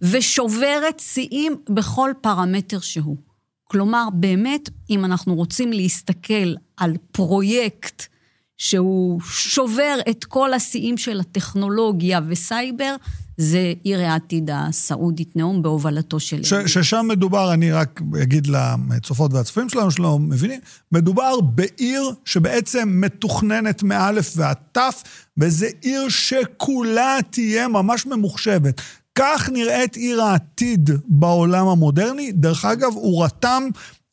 ושוברת 0.01 1.00
שיאים 1.00 1.56
בכל 1.70 2.12
פרמטר 2.22 2.80
שהוא. 2.80 3.18
כלומר, 3.63 4.08
באמת, 4.13 4.70
אם 4.89 5.06
אנחנו 5.06 5.36
רוצים 5.36 5.74
להסתכל 5.74 6.54
על 6.77 6.94
פרויקט 7.12 8.06
שהוא 8.57 9.21
שובר 9.21 9.97
את 10.09 10.24
כל 10.24 10.53
השיאים 10.53 10.97
של 10.97 11.19
הטכנולוגיה 11.19 12.19
וסייבר, 12.27 12.95
זה 13.38 13.74
עיר 13.83 14.01
העתיד 14.01 14.50
הסעודית 14.53 15.35
נאום 15.35 15.62
בהובלתו 15.62 16.19
של... 16.19 16.43
ש, 16.43 16.53
ששם 16.53 17.05
מדובר, 17.09 17.53
אני 17.53 17.71
רק 17.71 18.01
אגיד 18.24 18.47
לצופות 18.47 19.33
והצופים 19.33 19.69
שלנו 19.69 19.91
שלא 19.91 20.19
מבינים, 20.19 20.59
מדובר 20.91 21.41
בעיר 21.41 22.12
שבעצם 22.25 23.01
מתוכננת 23.01 23.83
מאלף 23.83 24.33
ועד 24.35 24.57
תף, 24.71 25.03
וזה 25.38 25.67
עיר 25.81 26.09
שכולה 26.09 27.17
תהיה 27.29 27.67
ממש 27.67 28.05
ממוחשבת. 28.05 28.81
כך 29.15 29.50
נראית 29.53 29.95
עיר 29.95 30.21
העתיד 30.21 30.89
בעולם 31.07 31.67
המודרני. 31.67 32.31
דרך 32.31 32.65
אגב, 32.65 32.91
הוא 32.93 33.25
רתם 33.25 33.63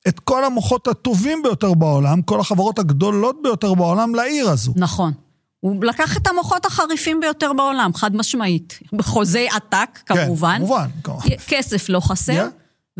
את 0.08 0.20
כל 0.20 0.44
המוחות 0.44 0.88
הטובים 0.88 1.42
ביותר 1.42 1.74
בעולם, 1.74 2.22
כל 2.22 2.40
החברות 2.40 2.78
הגדולות 2.78 3.36
ביותר 3.42 3.74
בעולם 3.74 4.14
לעיר 4.14 4.48
הזו. 4.50 4.72
נכון. 4.76 5.12
הוא 5.60 5.84
לקח 5.84 6.16
את 6.16 6.26
המוחות 6.26 6.66
החריפים 6.66 7.20
ביותר 7.20 7.52
בעולם, 7.52 7.90
חד 7.94 8.16
משמעית. 8.16 8.78
בחוזי 8.92 9.48
עתק, 9.48 9.98
כמובן. 10.06 10.58
כן, 10.58 10.88
כמובן. 11.02 11.24
כסף 11.48 11.88
לא 11.88 12.00
חסר, 12.00 12.46
yeah. 12.46 12.50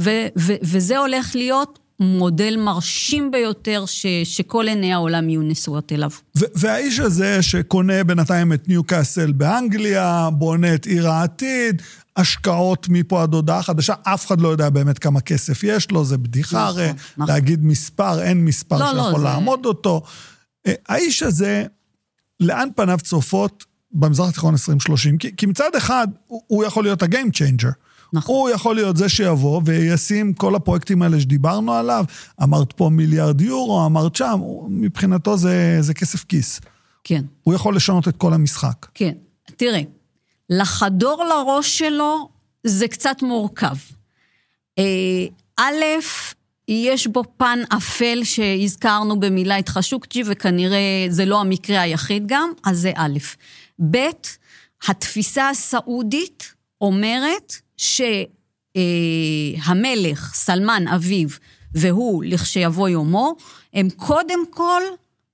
ו- 0.00 0.26
ו- 0.38 0.56
וזה 0.62 0.99
הולך 0.99 1.35
להיות 1.35 1.78
מודל 2.00 2.56
מרשים 2.56 3.30
ביותר, 3.30 3.84
ש- 3.87 4.06
שכל 4.25 4.68
עיני 4.68 4.92
העולם 4.92 5.28
יהיו 5.28 5.42
נשואות 5.42 5.92
אליו. 5.92 6.11
והאיש 6.34 6.99
הזה 6.99 7.42
שקונה 7.42 8.04
בינתיים 8.04 8.52
את 8.52 8.68
ניוקאסל 8.68 9.32
באנגליה, 9.32 10.28
בונה 10.32 10.75
את 10.75 10.87
עיר 10.87 11.08
העתיד, 11.08 11.82
השקעות 12.16 12.87
מפה 12.88 13.22
עד 13.22 13.34
הודעה 13.34 13.62
חדשה, 13.62 13.94
אף 14.02 14.26
אחד 14.26 14.40
לא 14.40 14.49
יודע 14.49 14.70
באמת 14.70 14.99
כמה 14.99 15.20
כסף 15.20 15.62
יש 15.64 15.90
לו, 15.90 16.04
זה 16.04 16.18
בדיחה 16.18 16.66
הרי, 16.66 16.84
נכון, 16.84 16.96
נכון. 17.16 17.34
להגיד 17.34 17.64
מספר, 17.64 18.22
אין 18.22 18.44
מספר 18.44 18.78
לא, 18.78 18.87
שיכול 18.92 19.20
לא, 19.20 19.30
לעמוד 19.30 19.61
זה... 19.62 19.68
אותו. 19.68 20.02
אה, 20.66 20.72
האיש 20.88 21.22
הזה... 21.22 21.64
לאן 22.42 22.68
פניו 22.76 22.99
צופות 23.02 23.64
במזרח 23.92 24.28
התיכון 24.28 24.52
2030? 24.54 25.18
כי, 25.18 25.37
כי 25.37 25.46
מצד 25.46 25.70
אחד, 25.76 26.08
הוא, 26.26 26.42
הוא 26.46 26.64
יכול 26.64 26.84
להיות 26.84 27.02
ה-game 27.02 27.30
changer. 27.34 27.72
נכון. 28.12 28.35
הוא 28.35 28.50
יכול 28.50 28.75
להיות 28.75 28.97
זה 28.97 29.09
שיבוא 29.09 29.61
וישים 29.64 30.33
כל 30.33 30.54
הפרויקטים 30.54 31.02
האלה 31.02 31.21
שדיברנו 31.21 31.73
עליו, 31.73 32.04
אמרת 32.42 32.73
פה 32.73 32.88
מיליארד 32.88 33.40
יורו, 33.40 33.87
אמרת 33.87 34.16
שם, 34.16 34.40
מבחינתו 34.69 35.37
זה, 35.37 35.76
זה 35.81 35.95
כסף 35.95 36.25
כיס. 36.25 36.61
כן. 37.04 37.25
הוא 37.42 37.54
יכול 37.54 37.76
לשנות 37.76 38.09
את 38.09 38.16
כל 38.16 38.35
המשחק. 38.35 38.87
כן. 38.95 39.12
תראה, 39.57 39.81
לחדור 40.50 41.25
לראש 41.25 41.78
שלו 41.78 42.28
זה 42.64 42.88
קצת 42.88 43.23
מורכב. 43.23 43.76
אה, 44.78 45.26
א', 45.57 45.85
יש 46.69 47.07
בו 47.07 47.23
פן 47.37 47.59
אפל 47.76 48.21
שהזכרנו 48.25 49.21
במילה 49.21 49.59
את 49.59 49.69
חשוקג'י, 49.69 50.23
וכנראה 50.26 51.07
זה 51.09 51.25
לא 51.25 51.40
המקרה 51.40 51.81
היחיד 51.81 52.23
גם, 52.26 52.50
אז 52.64 52.78
זה 52.78 52.92
א'. 52.97 53.19
ב', 53.90 53.97
התפיסה 54.88 55.49
הסעודית 55.49 56.54
אומרת 56.81 57.52
שהמלך, 58.75 60.35
סלמן 60.35 60.89
אביו, 60.89 61.29
והוא 61.75 62.25
לכשיבוא 62.25 62.89
יומו, 62.89 63.35
הם 63.75 63.89
קודם 63.97 64.39
כל, 64.51 64.83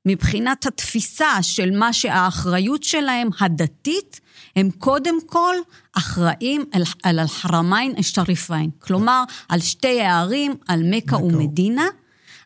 מבחינת 0.07 0.67
התפיסה 0.67 1.43
של 1.43 1.78
מה 1.78 1.93
שהאחריות 1.93 2.83
שלהם 2.83 3.28
הדתית, 3.40 4.21
הם 4.57 4.71
קודם 4.71 5.14
כל 5.26 5.55
אחראים 5.93 6.64
על, 6.73 6.83
על 7.02 7.21
אל-חרמיין 7.21 7.95
אל-שריפיין. 7.97 8.71
כלומר, 8.78 9.25
על 9.49 9.61
שתי 9.61 10.00
הערים, 10.00 10.55
על 10.69 10.83
מכה 10.85 11.17
ומדינה. 11.17 11.87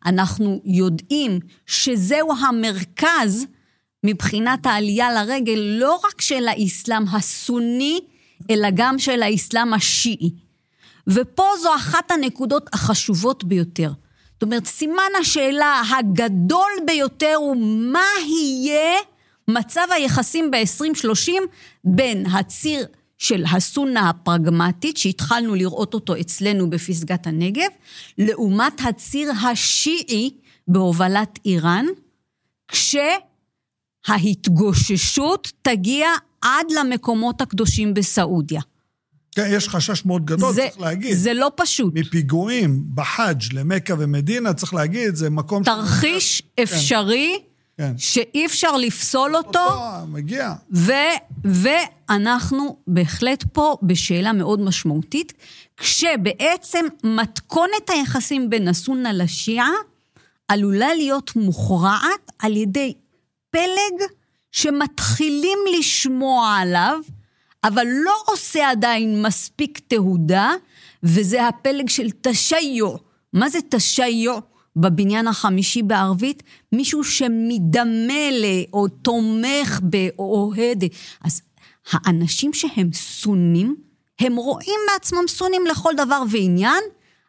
אנחנו 0.06 0.60
יודעים 0.64 1.40
שזהו 1.66 2.32
המרכז 2.32 3.46
מבחינת 4.04 4.66
העלייה 4.66 5.12
לרגל, 5.12 5.58
לא 5.58 6.00
רק 6.04 6.20
של 6.20 6.48
האסלאם 6.48 7.08
הסוני, 7.08 8.00
אלא 8.50 8.68
גם 8.74 8.98
של 8.98 9.22
האסלאם 9.22 9.74
השיעי. 9.74 10.30
ופה 11.06 11.46
זו 11.62 11.74
אחת 11.76 12.10
הנקודות 12.10 12.68
החשובות 12.72 13.44
ביותר. 13.44 13.92
זאת 14.32 14.42
אומרת, 14.42 14.66
סימן 14.66 15.12
השאלה 15.20 15.82
הגדול 15.98 16.70
ביותר 16.86 17.34
הוא 17.36 17.56
מה 17.92 18.06
יהיה 18.26 18.94
מצב 19.48 19.86
היחסים 19.90 20.50
ב-2030 20.50 21.32
בין 21.84 22.26
הציר 22.26 22.86
של 23.18 23.44
הסונה 23.52 24.08
הפרגמטית, 24.08 24.96
שהתחלנו 24.96 25.54
לראות 25.54 25.94
אותו 25.94 26.20
אצלנו 26.20 26.70
בפסגת 26.70 27.26
הנגב, 27.26 27.68
לעומת 28.18 28.80
הציר 28.84 29.32
השיעי 29.32 30.30
בהובלת 30.68 31.38
איראן, 31.44 31.86
כשההתגוששות 34.08 35.52
תגיע 35.62 36.08
עד 36.42 36.66
למקומות 36.70 37.40
הקדושים 37.40 37.94
בסעודיה. 37.94 38.60
כן, 39.34 39.48
יש 39.50 39.68
חשש 39.68 40.06
מאוד 40.06 40.24
גדול, 40.24 40.52
זה, 40.52 40.66
צריך 40.70 40.80
להגיד. 40.80 41.16
זה 41.16 41.34
לא 41.34 41.50
פשוט. 41.56 41.94
מפיגועים 41.94 42.82
בחאג' 42.94 43.42
למכה 43.52 43.94
ומדינה, 43.98 44.54
צריך 44.54 44.74
להגיד, 44.74 45.14
זה 45.14 45.30
מקום... 45.30 45.64
תרחיש 45.64 46.38
ש... 46.38 46.42
אפשרי, 46.62 47.38
כן. 47.76 47.92
שאי 47.98 48.46
אפשר 48.46 48.76
לפסול 48.76 49.36
אותו. 49.36 49.58
אותו 49.58 50.06
מגיע. 50.08 50.54
ו, 50.74 50.92
ואנחנו 51.44 52.76
בהחלט 52.86 53.44
פה 53.52 53.76
בשאלה 53.82 54.32
מאוד 54.32 54.60
משמעותית, 54.60 55.32
כשבעצם 55.76 56.86
מתכונת 57.04 57.90
היחסים 57.90 58.50
בין 58.50 58.68
הסונה 58.68 59.12
לשיעה 59.12 59.70
עלולה 60.48 60.94
להיות 60.94 61.36
מוכרעת 61.36 62.32
על 62.38 62.56
ידי 62.56 62.94
פלג 63.50 64.08
שמתחילים 64.52 65.58
לשמוע 65.78 66.56
עליו, 66.56 67.00
אבל 67.64 67.86
לא 68.04 68.14
עושה 68.26 68.70
עדיין 68.70 69.22
מספיק 69.22 69.80
תהודה, 69.88 70.52
וזה 71.02 71.48
הפלג 71.48 71.88
של 71.88 72.08
תשיו. 72.20 72.96
מה 73.32 73.48
זה 73.48 73.58
תשיו 73.70 74.38
בבניין 74.76 75.28
החמישי 75.28 75.82
בערבית? 75.82 76.42
מישהו 76.72 77.04
שמדמה 77.04 78.30
ל... 78.30 78.44
או 78.72 78.88
תומך 78.88 79.80
ב... 79.90 80.08
או 80.18 80.24
אוהד. 80.34 80.84
אז 81.24 81.42
האנשים 81.92 82.52
שהם 82.52 82.92
סונים, 82.92 83.76
הם 84.20 84.36
רואים 84.36 84.80
מעצמם 84.92 85.28
סונים 85.28 85.62
לכל 85.70 85.92
דבר 85.96 86.22
ועניין, 86.30 86.82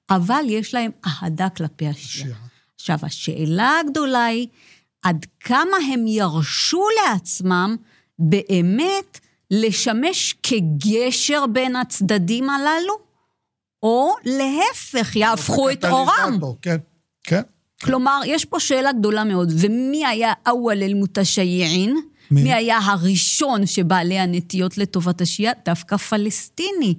אבל 0.09 0.43
יש 0.47 0.73
להם 0.73 0.91
אהדה 1.05 1.49
כלפי 1.49 1.87
השיעה. 1.87 2.37
עכשיו, 2.75 2.97
השאלה 3.01 3.79
הגדולה 3.79 4.25
היא, 4.25 4.47
עד 5.03 5.25
כמה 5.39 5.77
הם 5.93 6.07
ירשו 6.07 6.85
לעצמם 7.03 7.75
באמת 8.19 9.19
לשמש 9.51 10.35
כגשר 10.43 11.45
בין 11.45 11.75
הצדדים 11.75 12.49
הללו, 12.49 12.93
או 13.83 14.13
להפך, 14.23 15.15
יהפכו 15.15 15.69
את 15.69 15.85
אורם. 15.85 16.39
כן, 16.61 16.77
כן. 17.23 17.41
כלומר, 17.83 18.19
יש 18.25 18.45
פה 18.45 18.59
שאלה 18.59 18.91
גדולה 18.91 19.23
מאוד, 19.23 19.51
ומי 19.57 20.05
היה 20.05 20.33
אוול 20.47 20.83
אל-מותשייעין? 20.83 21.97
מי? 22.31 22.43
מי 22.43 22.53
היה 22.53 22.77
הראשון 22.77 23.65
שבעלי 23.65 24.19
הנטיות 24.19 24.77
לטובת 24.77 25.21
השיעה? 25.21 25.53
דווקא 25.65 25.97
פלסטיני. 25.97 26.95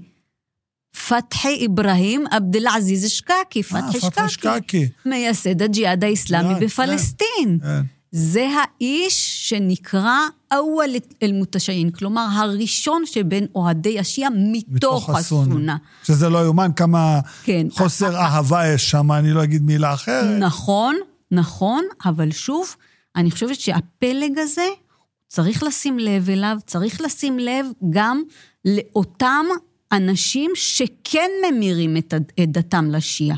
פתחי 1.08 1.66
אברהים 1.66 2.24
עבד 2.30 2.56
אל-עזיז 2.56 3.10
שקקי, 3.10 3.62
פתחי 3.62 3.98
שקקי, 4.28 4.88
מייסד 5.06 5.62
הג'יהאד 5.62 6.04
האיסלאמי 6.04 6.54
כן, 6.54 6.60
בספלסטין. 6.66 7.58
כן. 7.62 7.80
זה 8.16 8.48
האיש 8.56 9.48
שנקרא 9.48 10.18
אוול 10.52 10.90
אל-מותשיין, 11.22 11.90
כלומר, 11.90 12.26
הראשון 12.32 13.02
שבין 13.06 13.46
אוהדי 13.54 13.98
השיעה 13.98 14.30
מתוך 14.34 15.10
הסונה. 15.10 15.76
שזה 16.04 16.28
לא 16.28 16.38
יאומן 16.44 16.70
כמה 16.76 17.20
כן. 17.44 17.66
חוסר 17.70 18.16
אהבה 18.16 18.66
יש 18.66 18.90
שם, 18.90 19.12
אני 19.12 19.30
לא 19.30 19.44
אגיד 19.44 19.62
מילה 19.62 19.94
אחרת. 19.94 20.38
נכון, 20.40 20.96
נכון, 21.30 21.84
אבל 22.04 22.30
שוב, 22.30 22.74
אני 23.16 23.30
חושבת 23.30 23.60
שהפלג 23.60 24.38
הזה, 24.38 24.66
צריך 25.28 25.62
לשים 25.62 25.98
לב 25.98 26.30
אליו, 26.30 26.56
צריך 26.66 27.00
לשים 27.00 27.38
לב 27.38 27.66
גם 27.90 28.22
לאותם 28.64 29.44
אנשים 29.92 30.50
שכן 30.54 31.30
ממירים 31.50 31.96
את 31.96 32.14
דתם 32.38 32.90
לשיעה. 32.90 33.36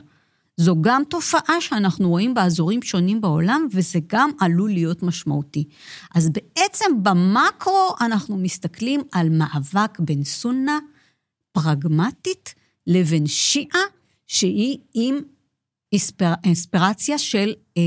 זו 0.57 0.77
גם 0.81 1.03
תופעה 1.09 1.61
שאנחנו 1.61 2.09
רואים 2.09 2.35
באזורים 2.35 2.83
שונים 2.83 3.21
בעולם, 3.21 3.67
וזה 3.73 3.99
גם 4.07 4.31
עלול 4.41 4.71
להיות 4.71 5.03
משמעותי. 5.03 5.65
אז 6.15 6.31
בעצם 6.31 6.85
במקרו 7.03 7.95
אנחנו 8.01 8.37
מסתכלים 8.37 9.01
על 9.13 9.29
מאבק 9.29 9.99
בין 9.99 10.25
סונה 10.25 10.79
פרגמטית 11.53 12.55
לבין 12.87 13.27
שיעה, 13.27 13.81
שהיא 14.27 14.79
עם 14.95 15.17
אספר, 15.95 16.33
אספירציה 16.53 17.19
של 17.19 17.53
אה, 17.77 17.83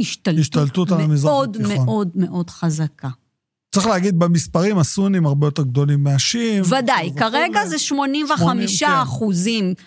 השתלטות, 0.00 0.40
השתלטות 0.40 0.90
המזרח 0.90 1.30
מאוד 1.30 1.56
מאוד 1.62 2.10
מאוד 2.14 2.50
חזקה. 2.50 3.08
צריך 3.74 3.86
להגיד, 3.86 4.18
במספרים 4.18 4.78
הסונים 4.78 5.26
הרבה 5.26 5.46
יותר 5.46 5.62
גדולים 5.62 6.04
מהשיעים. 6.04 6.62
ודאי, 6.64 7.10
כרגע 7.16 7.66
זה 7.66 7.78
85 7.78 8.78
80, 8.78 9.02
אחוזים. 9.02 9.74
כן. 9.74 9.82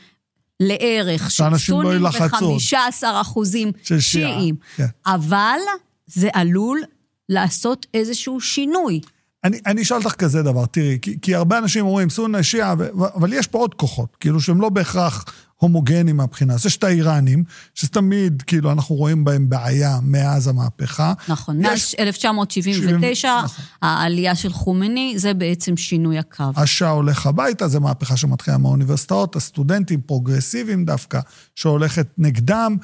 לערך 0.59 1.31
של 1.31 1.57
סונים 1.57 2.01
לא 2.01 2.09
ו-15 2.09 3.03
אחוזים 3.21 3.71
שיעים. 3.99 4.55
כן. 4.75 4.85
אבל 5.05 5.59
זה 6.07 6.29
עלול 6.33 6.81
לעשות 7.29 7.85
איזשהו 7.93 8.41
שינוי. 8.41 9.01
אני, 9.43 9.59
אני 9.65 9.81
אשאל 9.81 9.97
אותך 9.97 10.15
כזה 10.15 10.43
דבר, 10.43 10.65
תראי, 10.65 10.97
כי, 11.01 11.17
כי 11.21 11.35
הרבה 11.35 11.57
אנשים 11.57 11.85
אומרים 11.85 12.09
סונה 12.09 12.43
שיעה, 12.43 12.75
אבל 13.15 13.33
יש 13.33 13.47
פה 13.47 13.57
עוד 13.57 13.73
כוחות, 13.73 14.17
כאילו 14.19 14.41
שהם 14.41 14.61
לא 14.61 14.69
בהכרח 14.69 15.25
הומוגנים 15.57 16.17
מהבחינה. 16.17 16.53
אז 16.53 16.65
יש 16.65 16.77
את 16.77 16.83
האיראנים, 16.83 17.43
שתמיד, 17.75 18.41
כאילו, 18.41 18.71
אנחנו 18.71 18.95
רואים 18.95 19.25
בהם 19.25 19.49
בעיה 19.49 19.99
מאז 20.03 20.47
המהפכה. 20.47 21.13
נכון, 21.27 21.61
מאז 21.61 21.95
1979, 21.99 23.41
נכון. 23.43 23.65
העלייה 23.81 24.35
של 24.35 24.53
חומני, 24.53 25.13
זה 25.17 25.33
בעצם 25.33 25.77
שינוי 25.77 26.17
הקו. 26.17 26.43
השאה 26.55 26.89
הולך 26.89 27.25
הביתה, 27.25 27.67
זו 27.67 27.79
מהפכה 27.79 28.17
שמתחילה 28.17 28.57
מהאוניברסיטאות, 28.57 29.35
הסטודנטים 29.35 30.01
פרוגרסיביים 30.01 30.85
דווקא, 30.85 31.19
שהולכת 31.55 32.07
נגדם. 32.17 32.77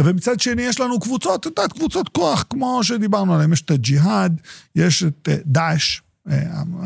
ומצד 0.00 0.40
שני 0.40 0.62
יש 0.62 0.80
לנו 0.80 1.00
קבוצות, 1.00 1.40
את 1.40 1.46
יודעת, 1.46 1.72
קבוצות 1.72 2.08
כוח, 2.08 2.44
כמו 2.50 2.84
שדיברנו 2.84 3.34
עליהן, 3.34 3.52
יש 3.52 3.60
את 3.60 3.70
הג'יהאד, 3.70 4.40
יש 4.76 5.02
את 5.02 5.28
אה, 5.28 5.36
דאעש, 5.46 6.00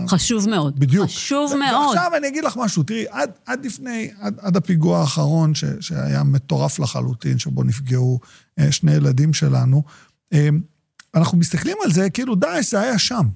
חשוב 0.08 0.48
מאוד. 0.48 0.80
בדיוק. 0.80 1.06
חשוב 1.06 1.52
מאוד. 1.56 1.86
ועכשיו 1.86 2.10
אני 2.16 2.28
אגיד 2.28 2.44
לך 2.44 2.56
משהו, 2.56 2.82
תראי, 2.82 3.04
עד, 3.10 3.30
עד 3.46 3.66
לפני, 3.66 4.10
עד, 4.20 4.38
עד 4.40 4.56
הפיגוע 4.56 5.00
האחרון, 5.00 5.54
ש, 5.54 5.64
שהיה 5.80 6.22
מטורף 6.24 6.78
לחלוטין, 6.78 7.38
שבו 7.38 7.64
נפגעו 7.64 8.20
אה, 8.58 8.72
שני 8.72 8.92
ילדים 8.92 9.34
שלנו, 9.34 9.82
אה, 10.32 10.48
אנחנו 11.14 11.38
מסתכלים 11.38 11.76
על 11.84 11.92
זה 11.92 12.10
כאילו 12.10 12.34
דאעש 12.34 12.70
זה 12.70 12.80
היה 12.80 12.98
שם. 12.98 13.28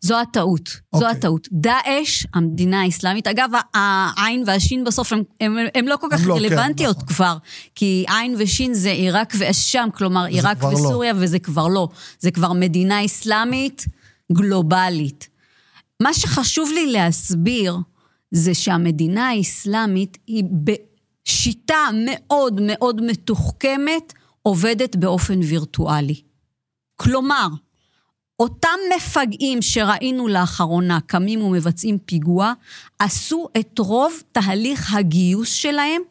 זו 0.00 0.20
הטעות, 0.20 0.68
okay. 0.68 0.72
זו 0.72 1.04
אוקיי. 1.06 1.10
הטעות. 1.10 1.48
דאעש, 1.52 2.26
המדינה 2.34 2.82
האסלאמית, 2.82 3.26
אגב, 3.26 3.50
העין 3.74 4.42
והשין 4.46 4.84
בסוף 4.84 5.12
הם, 5.12 5.22
הם, 5.40 5.56
הם 5.74 5.88
לא 5.88 5.96
כל 6.00 6.06
כך 6.10 6.20
לא, 6.26 6.34
כן, 6.34 6.44
רלוונטיות 6.44 6.96
כן, 6.96 7.02
נכון. 7.02 7.14
כבר, 7.14 7.36
כי 7.74 8.04
עין 8.08 8.34
ושין 8.38 8.74
זה 8.74 8.90
עיראק 8.90 9.32
ואשם, 9.38 9.88
כלומר 9.94 10.24
עיראק 10.24 10.62
לא. 10.62 10.68
וסוריה, 10.68 11.12
לא. 11.12 11.18
וזה 11.22 11.38
כבר 11.38 11.68
לא. 11.68 11.88
זה 12.18 12.30
כבר 12.30 12.52
מדינה 12.52 13.04
אסלאמית. 13.04 13.86
גלובלית. 14.32 15.28
מה 16.02 16.14
שחשוב 16.14 16.70
לי 16.74 16.92
להסביר 16.92 17.76
זה 18.30 18.54
שהמדינה 18.54 19.28
האסלאמית 19.28 20.18
היא 20.26 20.44
בשיטה 20.64 21.88
מאוד 22.04 22.60
מאוד 22.62 23.00
מתוחכמת 23.00 24.12
עובדת 24.42 24.96
באופן 24.96 25.38
וירטואלי. 25.38 26.20
כלומר, 26.96 27.48
אותם 28.38 28.78
מפגעים 28.96 29.62
שראינו 29.62 30.28
לאחרונה 30.28 30.98
קמים 31.00 31.42
ומבצעים 31.42 31.98
פיגוע, 31.98 32.52
עשו 32.98 33.48
את 33.60 33.78
רוב 33.78 34.12
תהליך 34.32 34.94
הגיוס 34.94 35.52
שלהם 35.52 36.02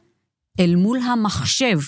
אל 0.59 0.75
מול 0.75 0.99
המחשב. 0.99 1.79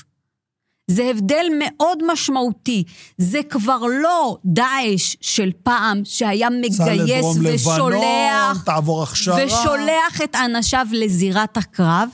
זה 0.88 1.04
הבדל 1.04 1.46
מאוד 1.60 2.12
משמעותי. 2.12 2.84
זה 3.17 3.39
כבר 3.50 3.80
לא 4.02 4.38
דאעש 4.46 5.15
של 5.22 5.52
פעם, 5.63 6.02
שהיה 6.04 6.50
מגייס 6.50 7.26
ושולח... 7.44 7.96
לבנון, 7.96 8.63
תעבור 8.65 9.04
הכשרה. 9.04 9.46
ושולח 9.46 10.22
את 10.24 10.36
אנשיו 10.36 10.88
לזירת 10.91 11.58
הקרב, 11.58 12.10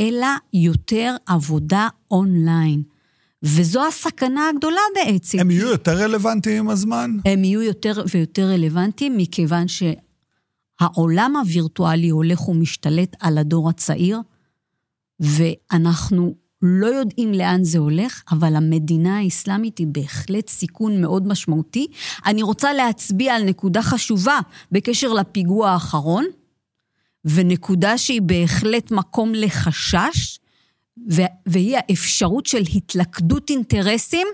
אלא 0.00 0.26
יותר 0.52 1.16
עבודה 1.26 1.88
אונליין. 2.10 2.82
וזו 3.42 3.86
הסכנה 3.86 4.48
הגדולה 4.48 4.80
בעצם. 4.94 5.38
הם 5.38 5.50
יהיו 5.50 5.68
יותר 5.68 5.98
רלוונטיים 5.98 6.58
עם 6.58 6.70
הזמן? 6.70 7.16
הם 7.24 7.44
יהיו 7.44 7.62
יותר 7.62 8.04
ויותר 8.10 8.42
רלוונטיים, 8.42 9.16
מכיוון 9.16 9.66
שהעולם 9.68 11.36
הווירטואלי 11.36 12.08
הולך 12.08 12.48
ומשתלט 12.48 13.16
על 13.20 13.38
הדור 13.38 13.68
הצעיר, 13.68 14.20
ואנחנו 15.20 16.34
לא 16.66 16.86
יודעים 16.86 17.34
לאן 17.34 17.64
זה 17.64 17.78
הולך, 17.78 18.22
אבל 18.30 18.56
המדינה 18.56 19.18
האסלאמית 19.18 19.78
היא 19.78 19.86
בהחלט 19.90 20.48
סיכון 20.48 21.00
מאוד 21.00 21.28
משמעותי. 21.28 21.86
אני 22.26 22.42
רוצה 22.42 22.72
להצביע 22.72 23.34
על 23.34 23.44
נקודה 23.44 23.82
חשובה 23.82 24.38
בקשר 24.72 25.12
לפיגוע 25.12 25.70
האחרון, 25.70 26.24
ונקודה 27.24 27.98
שהיא 27.98 28.22
בהחלט 28.22 28.90
מקום 28.90 29.34
לחשש, 29.34 30.38
והיא 31.46 31.76
האפשרות 31.76 32.46
של 32.46 32.62
התלכדות 32.74 33.50
אינטרסים 33.50 34.26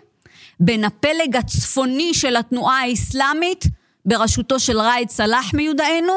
בין 0.61 0.85
הפלג 0.85 1.37
הצפוני 1.37 2.15
של 2.15 2.37
התנועה 2.37 2.81
האסלאמית, 2.81 3.65
בראשותו 4.05 4.61
של 4.61 4.79
ראאד 4.81 5.09
סלאח 5.09 5.55
מיודענו, 5.55 6.13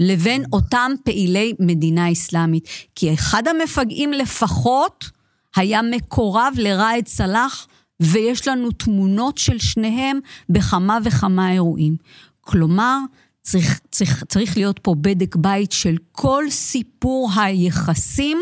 לבין 0.00 0.44
אותם 0.52 0.92
פעילי 1.04 1.54
מדינה 1.60 2.12
אסלאמית. 2.12 2.68
כי 2.94 3.14
אחד 3.14 3.48
המפגעים 3.48 4.12
לפחות 4.12 5.10
היה 5.56 5.82
מקורב 5.82 6.54
לראאד 6.56 7.06
סלאח, 7.06 7.66
ויש 8.00 8.48
לנו 8.48 8.70
תמונות 8.70 9.38
של 9.38 9.58
שניהם 9.58 10.18
בכמה 10.48 10.98
וכמה 11.04 11.52
אירועים. 11.52 11.96
כלומר, 12.40 12.98
צריך, 13.42 13.80
צריך, 13.90 14.24
צריך 14.28 14.56
להיות 14.56 14.78
פה 14.78 14.94
בדק 15.00 15.36
בית 15.36 15.72
של 15.72 15.96
כל 16.12 16.44
סיפור 16.50 17.30
היחסים 17.36 18.38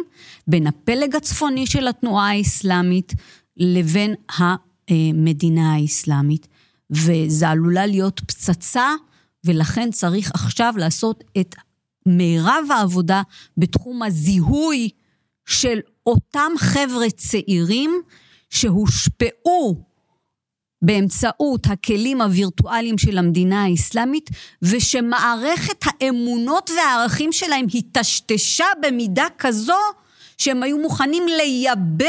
בין 0.46 0.66
הפלג 0.66 1.16
הצפוני 1.16 1.66
של 1.66 1.88
התנועה 1.88 2.30
האסלאמית 2.30 3.12
לבין 3.56 4.14
המדינה 4.38 5.74
האסלאמית. 5.74 6.48
וזה 6.90 7.48
עלולה 7.48 7.86
להיות 7.86 8.20
פצצה, 8.20 8.88
ולכן 9.44 9.90
צריך 9.90 10.30
עכשיו 10.34 10.74
לעשות 10.76 11.24
את 11.40 11.54
מירב 12.06 12.64
העבודה 12.70 13.22
בתחום 13.56 14.02
הזיהוי 14.02 14.88
של 15.46 15.78
אותם 16.06 16.52
חבר'ה 16.58 17.10
צעירים 17.10 18.02
שהושפעו 18.50 19.92
באמצעות 20.82 21.66
הכלים 21.66 22.20
הווירטואליים 22.20 22.98
של 22.98 23.18
המדינה 23.18 23.64
האסלאמית, 23.64 24.30
ושמערכת 24.62 25.84
האמונות 25.84 26.70
והערכים 26.70 27.32
שלהם 27.32 27.66
היטשטשה 27.72 28.64
במידה 28.82 29.26
כזו, 29.38 29.78
שהם 30.38 30.62
היו 30.62 30.78
מוכנים 30.78 31.22
לייבא 31.28 32.06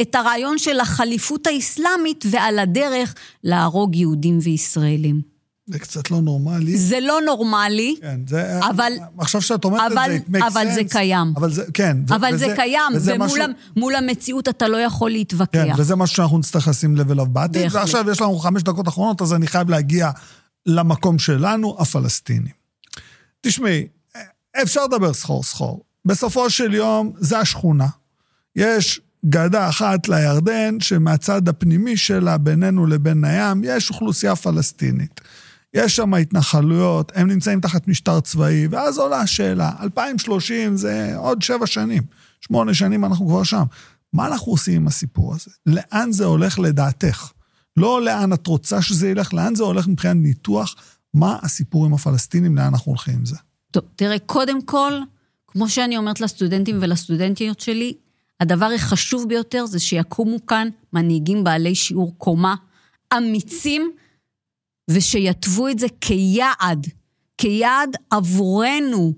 את 0.00 0.14
הרעיון 0.14 0.58
של 0.58 0.80
החליפות 0.80 1.46
האסלאמית, 1.46 2.24
ועל 2.30 2.58
הדרך 2.58 3.14
להרוג 3.44 3.96
יהודים 3.96 4.38
וישראלים. 4.42 5.37
זה 5.68 5.78
קצת 5.78 6.10
לא 6.10 6.20
נורמלי. 6.20 6.76
זה 6.76 6.98
לא 7.00 7.18
נורמלי, 7.26 7.96
כן, 8.00 8.20
זה... 8.28 8.60
אבל... 8.70 8.92
עכשיו 9.18 9.42
שאת 9.42 9.64
אומרת 9.64 9.92
אבל, 9.92 10.16
את 10.16 10.22
זה, 10.32 10.38
it 10.38 10.42
makes 10.42 10.46
אבל 10.46 10.68
sense. 10.68 10.74
זה 10.74 10.84
קיים. 10.90 11.32
אבל 11.36 11.52
זה, 11.52 11.64
כן. 11.74 11.96
אבל 12.08 12.30
וזה, 12.34 12.46
זה 12.46 12.54
קיים, 12.56 12.92
וזה 12.94 13.14
ומול 13.14 13.26
משהו, 13.26 13.42
מול 13.76 13.94
המציאות 13.94 14.48
אתה 14.48 14.68
לא 14.68 14.76
יכול 14.76 15.10
להתווכח. 15.10 15.52
כן, 15.52 15.72
וזה 15.76 15.96
משהו 15.96 16.16
שאנחנו 16.16 16.38
נצטרך 16.38 16.68
לשים 16.68 16.96
לב 16.96 17.10
אליו 17.10 17.26
בעתיד. 17.26 17.62
בהחלט. 17.62 17.80
ועכשיו 17.80 18.10
יש 18.10 18.20
לנו 18.20 18.38
חמש 18.38 18.62
דקות 18.62 18.88
אחרונות, 18.88 19.22
אז 19.22 19.34
אני 19.34 19.46
חייב 19.46 19.70
להגיע 19.70 20.10
למקום 20.66 21.18
שלנו, 21.18 21.76
הפלסטינים. 21.78 22.52
תשמעי, 23.40 23.86
אפשר 24.62 24.84
לדבר 24.84 25.12
סחור 25.12 25.42
סחור. 25.42 25.84
בסופו 26.04 26.50
של 26.50 26.74
יום, 26.74 27.12
זה 27.18 27.38
השכונה. 27.38 27.86
יש 28.56 29.00
גדה 29.26 29.68
אחת 29.68 30.08
לירדן, 30.08 30.80
שמהצד 30.80 31.48
הפנימי 31.48 31.96
שלה, 31.96 32.38
בינינו 32.38 32.86
לבין 32.86 33.24
הים, 33.24 33.62
יש 33.64 33.90
אוכלוסייה 33.90 34.36
פלסטינית. 34.36 35.20
יש 35.74 35.96
שם 35.96 36.14
התנחלויות, 36.14 37.12
הם 37.14 37.28
נמצאים 37.28 37.60
תחת 37.60 37.88
משטר 37.88 38.20
צבאי, 38.20 38.66
ואז 38.70 38.98
עולה 38.98 39.20
השאלה, 39.20 39.72
2030 39.82 40.76
זה 40.76 41.16
עוד 41.16 41.42
שבע 41.42 41.66
שנים, 41.66 42.02
שמונה 42.40 42.74
שנים 42.74 43.04
אנחנו 43.04 43.26
כבר 43.26 43.42
שם. 43.42 43.62
מה 44.12 44.26
אנחנו 44.26 44.52
עושים 44.52 44.76
עם 44.76 44.86
הסיפור 44.86 45.34
הזה? 45.34 45.50
לאן 45.66 46.12
זה 46.12 46.24
הולך 46.24 46.58
לדעתך? 46.58 47.32
לא 47.76 48.02
לאן 48.02 48.32
את 48.32 48.46
רוצה 48.46 48.82
שזה 48.82 49.08
ילך, 49.08 49.34
לאן 49.34 49.54
זה 49.54 49.62
הולך 49.62 49.88
מבחינת 49.88 50.16
ניתוח, 50.16 50.74
מה 51.14 51.38
הסיפור 51.42 51.86
עם 51.86 51.94
הפלסטינים, 51.94 52.56
לאן 52.56 52.64
אנחנו 52.66 52.92
הולכים 52.92 53.14
עם 53.14 53.24
זה? 53.24 53.36
טוב, 53.70 53.82
תראה, 53.96 54.18
קודם 54.18 54.62
כל, 54.62 54.92
כמו 55.46 55.68
שאני 55.68 55.96
אומרת 55.96 56.20
לסטודנטים 56.20 56.78
ולסטודנטיות 56.80 57.60
שלי, 57.60 57.94
הדבר 58.40 58.70
החשוב 58.74 59.28
ביותר 59.28 59.66
זה 59.66 59.78
שיקומו 59.78 60.46
כאן 60.46 60.68
מנהיגים 60.92 61.44
בעלי 61.44 61.74
שיעור 61.74 62.14
קומה, 62.18 62.54
אמיצים, 63.16 63.90
ושיתוו 64.88 65.68
את 65.68 65.78
זה 65.78 65.86
כיעד, 66.00 66.86
כיעד 67.38 67.96
עבורנו, 68.10 69.12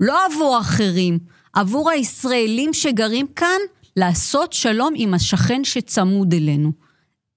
לא 0.00 0.26
עבור 0.26 0.58
אחרים, 0.60 1.18
עבור 1.52 1.90
הישראלים 1.90 2.72
שגרים 2.72 3.26
כאן, 3.36 3.58
לעשות 3.96 4.52
שלום 4.52 4.92
עם 4.96 5.14
השכן 5.14 5.64
שצמוד 5.64 6.34
אלינו. 6.34 6.72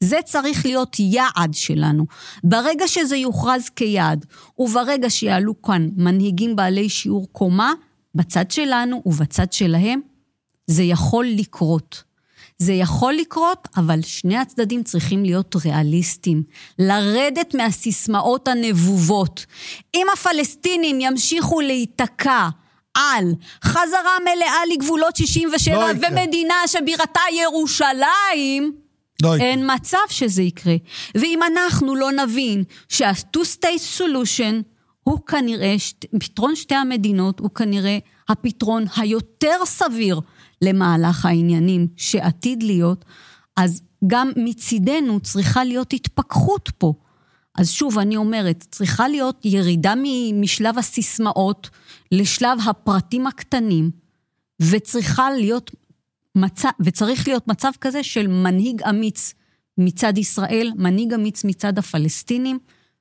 זה 0.03 0.17
צריך 0.25 0.65
להיות 0.65 0.95
יעד 0.99 1.53
שלנו. 1.53 2.05
ברגע 2.43 2.87
שזה 2.87 3.17
יוכרז 3.17 3.69
כיעד, 3.69 4.25
וברגע 4.59 5.09
שיעלו 5.09 5.61
כאן 5.61 5.89
מנהיגים 5.95 6.55
בעלי 6.55 6.89
שיעור 6.89 7.27
קומה, 7.31 7.73
בצד 8.15 8.51
שלנו 8.51 9.01
ובצד 9.05 9.51
שלהם, 9.53 10.01
זה 10.67 10.83
יכול 10.83 11.25
לקרות. 11.25 12.03
זה 12.57 12.73
יכול 12.73 13.13
לקרות, 13.13 13.67
אבל 13.77 14.01
שני 14.01 14.37
הצדדים 14.37 14.83
צריכים 14.83 15.23
להיות 15.23 15.55
ריאליסטים. 15.65 16.43
לרדת 16.79 17.55
מהסיסמאות 17.55 18.47
הנבובות. 18.47 19.45
אם 19.95 20.07
הפלסטינים 20.13 21.01
ימשיכו 21.01 21.61
להיתקע 21.61 22.49
על 22.97 23.33
חזרה 23.63 24.17
מלאה 24.21 24.65
לגבולות 24.73 25.15
67 25.15 25.75
לא 25.75 25.91
יקרה. 25.91 26.09
ומדינה 26.11 26.55
שבירתה 26.67 27.21
ירושלים, 27.41 28.73
לא 29.23 29.35
יקרה. 29.35 29.47
אין 29.47 29.69
מצב 29.75 29.97
שזה 30.09 30.41
יקרה. 30.41 30.75
ואם 31.15 31.39
אנחנו 31.43 31.95
לא 31.95 32.11
נבין 32.11 32.63
שה-two-state 32.89 33.99
solution 33.99 34.63
הוא 35.03 35.19
כנראה, 35.27 35.75
פתרון 36.19 36.55
שתי 36.55 36.75
המדינות 36.75 37.39
הוא 37.39 37.49
כנראה 37.49 37.97
הפתרון 38.29 38.85
היותר 38.97 39.65
סביר 39.65 40.19
למהלך 40.61 41.25
העניינים 41.25 41.87
שעתיד 41.97 42.63
להיות, 42.63 43.05
אז 43.57 43.81
גם 44.07 44.31
מצידנו 44.35 45.19
צריכה 45.19 45.63
להיות 45.63 45.93
התפכחות 45.93 46.71
פה. 46.77 46.93
אז 47.57 47.71
שוב, 47.71 47.99
אני 47.99 48.17
אומרת, 48.17 48.65
צריכה 48.71 49.07
להיות 49.07 49.45
ירידה 49.45 49.93
משלב 50.33 50.77
הסיסמאות 50.77 51.69
לשלב 52.11 52.59
הפרטים 52.69 53.27
הקטנים, 53.27 53.91
וצריכה 54.61 55.31
להיות 55.31 55.71
מצב, 56.35 56.69
וצריך 56.79 57.27
להיות 57.27 57.47
מצב 57.47 57.71
כזה 57.81 58.03
של 58.03 58.27
מנהיג 58.27 58.83
אמיץ 58.83 59.33
מצד 59.77 60.17
ישראל, 60.17 60.71
מנהיג 60.75 61.13
אמיץ 61.13 61.43
מצד 61.43 61.77
הפלסטינים, 61.77 62.59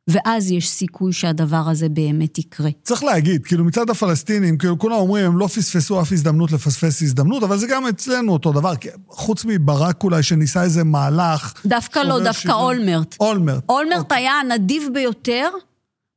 ואז 0.08 0.50
יש 0.50 0.68
סיכוי 0.68 1.12
שהדבר 1.12 1.62
הזה 1.66 1.88
באמת 1.88 2.38
יקרה. 2.38 2.70
צריך 2.82 3.04
להגיד, 3.04 3.46
כאילו 3.46 3.64
מצד 3.64 3.90
הפלסטינים, 3.90 4.58
כאילו 4.58 4.78
כולם 4.78 4.96
אומרים, 4.96 5.26
הם 5.26 5.38
לא 5.38 5.46
פספסו 5.46 6.00
אף 6.02 6.12
הזדמנות 6.12 6.52
לפספס 6.52 7.02
הזדמנות, 7.02 7.42
אבל 7.42 7.58
זה 7.58 7.66
גם 7.66 7.86
אצלנו 7.86 8.32
אותו 8.32 8.52
דבר, 8.52 8.72
חוץ 9.08 9.44
מברק 9.44 10.04
אולי, 10.04 10.22
שניסה 10.22 10.62
איזה 10.62 10.84
מהלך. 10.84 11.52
דווקא 11.66 11.98
לא, 11.98 12.18
דווקא 12.18 12.42
שוויון. 12.42 12.60
אולמרט. 12.60 13.16
אולמרט. 13.20 13.64
אולמרט 13.68 13.98
אוקיי. 13.98 14.18
היה 14.18 14.32
הנדיב 14.32 14.88
ביותר 14.94 15.48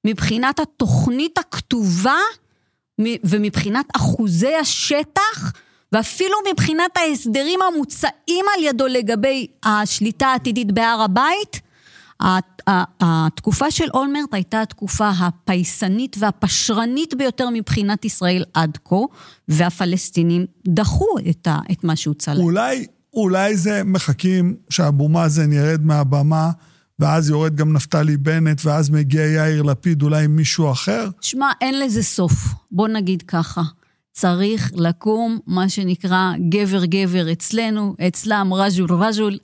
מבחינת 0.07 0.59
התוכנית 0.59 1.37
הכתובה 1.37 2.17
ומבחינת 3.23 3.85
אחוזי 3.95 4.55
השטח, 4.55 5.51
ואפילו 5.91 6.35
מבחינת 6.51 6.97
ההסדרים 6.97 7.59
המוצעים 7.61 8.45
על 8.57 8.63
ידו 8.63 8.87
לגבי 8.87 9.47
השליטה 9.63 10.27
העתידית 10.27 10.71
בהר 10.71 11.01
הבית. 11.01 11.68
התקופה 13.01 13.71
של 13.71 13.85
אולמרט 13.93 14.33
הייתה 14.33 14.61
התקופה 14.61 15.09
הפייסנית 15.09 16.15
והפשרנית 16.19 17.13
ביותר 17.13 17.49
מבחינת 17.53 18.05
ישראל 18.05 18.43
עד 18.53 18.77
כה, 18.85 18.95
והפלסטינים 19.47 20.45
דחו 20.67 21.05
את, 21.29 21.47
ה- 21.47 21.59
את 21.71 21.83
מה 21.83 21.95
שהוצע 21.95 22.33
להם. 22.33 22.43
אולי, 22.43 22.85
אולי 23.13 23.57
זה 23.57 23.81
מחכים 23.85 24.55
שאבו 24.69 25.09
מאזן 25.09 25.51
ירד 25.53 25.85
מהבמה, 25.85 26.51
ואז 26.99 27.29
יורד 27.29 27.55
גם 27.55 27.73
נפתלי 27.73 28.17
בנט, 28.17 28.61
ואז 28.65 28.89
מגיע 28.89 29.21
יאיר 29.25 29.61
לפיד, 29.61 30.01
אולי 30.01 30.25
עם 30.25 30.35
מישהו 30.35 30.71
אחר? 30.71 31.09
שמע, 31.21 31.51
אין 31.61 31.79
לזה 31.79 32.03
סוף. 32.03 32.33
בוא 32.71 32.87
נגיד 32.87 33.21
ככה. 33.21 33.61
צריך 34.11 34.71
לקום, 34.75 35.39
מה 35.47 35.69
שנקרא, 35.69 36.31
גבר-גבר 36.49 37.31
אצלנו, 37.31 37.95
אצלם 38.07 38.53
רג'ול-רג'ול. 38.53 39.37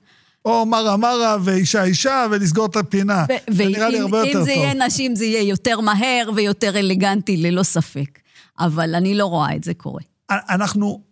או 0.45 0.65
מרה 0.65 0.97
מרה 0.97 1.37
ואישה 1.43 1.83
אישה, 1.83 2.25
ולסגור 2.31 2.65
את 2.65 2.75
הפינה. 2.75 3.25
זה 3.49 3.65
נראה 3.65 3.89
לי 3.89 3.99
הרבה 3.99 4.19
יותר 4.19 4.33
טוב. 4.33 4.43
זה 4.43 4.51
יהיה 4.51 4.73
נשים, 4.73 5.15
זה 5.15 5.25
יהיה 5.25 5.41
יותר 5.41 5.79
מהר 5.79 6.29
ויותר 6.35 6.79
אלגנטי, 6.79 7.37
ללא 7.37 7.63
ספק. 7.63 8.19
אבל 8.59 8.95
אני 8.95 9.15
לא 9.15 9.25
רואה 9.25 9.55
את 9.55 9.63
זה 9.63 9.73
קורה. 9.73 10.01
אנחנו, 10.29 11.03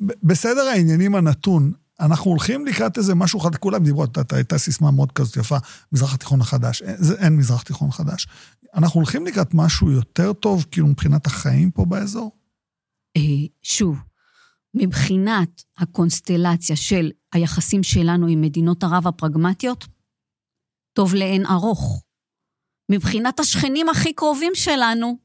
בסדר 0.00 0.60
העניינים 0.60 1.14
הנתון, 1.14 1.72
אנחנו 2.00 2.30
הולכים 2.30 2.66
לקראת 2.66 2.98
איזה 2.98 3.14
משהו 3.14 3.40
חדש, 3.40 3.56
כולם 3.56 3.84
דיברו, 3.84 4.04
הייתה 4.32 4.58
סיסמה 4.58 4.90
מאוד 4.90 5.12
כזאת 5.12 5.36
יפה, 5.36 5.56
מזרח 5.92 6.14
התיכון 6.14 6.40
החדש, 6.40 6.82
אין, 6.82 6.96
אין 7.18 7.36
מזרח 7.36 7.62
תיכון 7.62 7.90
חדש. 7.90 8.26
אנחנו 8.74 9.00
הולכים 9.00 9.26
לקראת 9.26 9.54
משהו 9.54 9.90
יותר 9.90 10.32
טוב, 10.32 10.66
כאילו 10.70 10.86
מבחינת 10.86 11.26
החיים 11.26 11.70
פה 11.70 11.84
באזור? 11.84 12.30
אה, 13.16 13.22
שוב, 13.62 13.98
מבחינת 14.74 15.62
הקונסטלציה 15.78 16.76
של 16.76 17.10
היחסים 17.32 17.82
שלנו 17.82 18.26
עם 18.26 18.40
מדינות 18.40 18.84
ערב 18.84 19.06
הפרגמטיות, 19.06 19.86
טוב 20.92 21.14
לאין 21.14 21.46
ארוך. 21.46 22.02
מבחינת 22.90 23.40
השכנים 23.40 23.88
הכי 23.88 24.12
קרובים 24.12 24.52
שלנו, 24.54 25.18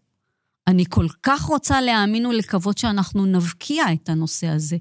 אני 0.67 0.83
כל 0.89 1.07
כך 1.23 1.41
רוצה 1.41 1.81
להאמין 1.81 2.25
ולקוות 2.25 2.77
שאנחנו 2.77 3.25
נבקיע 3.25 3.93
את 3.93 4.09
הנושא 4.09 4.47
הזה. 4.47 4.77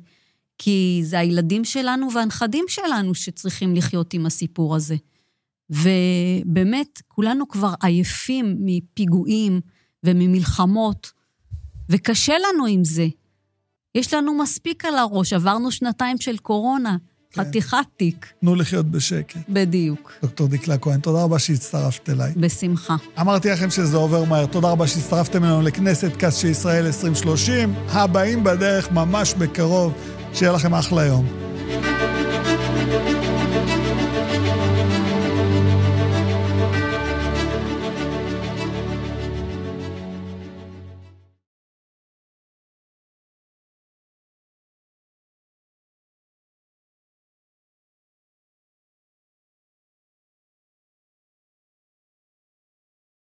כי 0.58 1.00
זה 1.04 1.18
הילדים 1.18 1.64
שלנו 1.64 2.12
והנכדים 2.12 2.64
שלנו 2.68 3.14
שצריכים 3.14 3.74
לחיות 3.76 4.14
עם 4.14 4.26
הסיפור 4.26 4.76
הזה. 4.76 4.96
ובאמת, 5.70 7.02
כולנו 7.08 7.48
כבר 7.48 7.74
עייפים 7.82 8.56
מפיגועים 8.60 9.60
וממלחמות, 10.04 11.12
וקשה 11.88 12.34
לנו 12.38 12.66
עם 12.66 12.84
זה. 12.84 13.06
יש 13.94 14.14
לנו 14.14 14.38
מספיק 14.38 14.84
על 14.84 14.98
הראש, 14.98 15.32
עברנו 15.32 15.70
שנתיים 15.70 16.18
של 16.18 16.38
קורונה, 16.38 16.96
כן. 17.32 17.44
חתיכת 17.44 17.76
תיק. 17.96 18.26
תנו 18.40 18.54
לחיות 18.54 18.86
בשקט. 18.86 19.36
בדיוק. 19.48 20.12
דוקטור 20.22 20.48
דקלה 20.48 20.78
כהן, 20.78 21.00
תודה 21.00 21.22
רבה 21.22 21.38
שהצטרפת 21.38 22.10
אליי. 22.10 22.32
בשמחה. 22.36 22.96
אמרתי 23.20 23.50
לכם 23.50 23.70
שזה 23.70 23.96
עובר 23.96 24.24
מהר. 24.24 24.46
תודה 24.46 24.68
רבה 24.70 24.86
שהצטרפתם 24.86 25.44
אלינו 25.44 25.62
לכנסת 25.62 26.10
כס 26.18 26.36
של 26.36 26.48
ישראל 26.48 26.86
2030. 26.86 27.74
הבאים 27.88 28.44
בדרך 28.44 28.92
ממש 28.92 29.34
בקרוב. 29.34 29.92
שיהיה 30.34 30.52
לכם 30.52 30.74
אחלה 30.74 31.04
יום. 31.04 31.51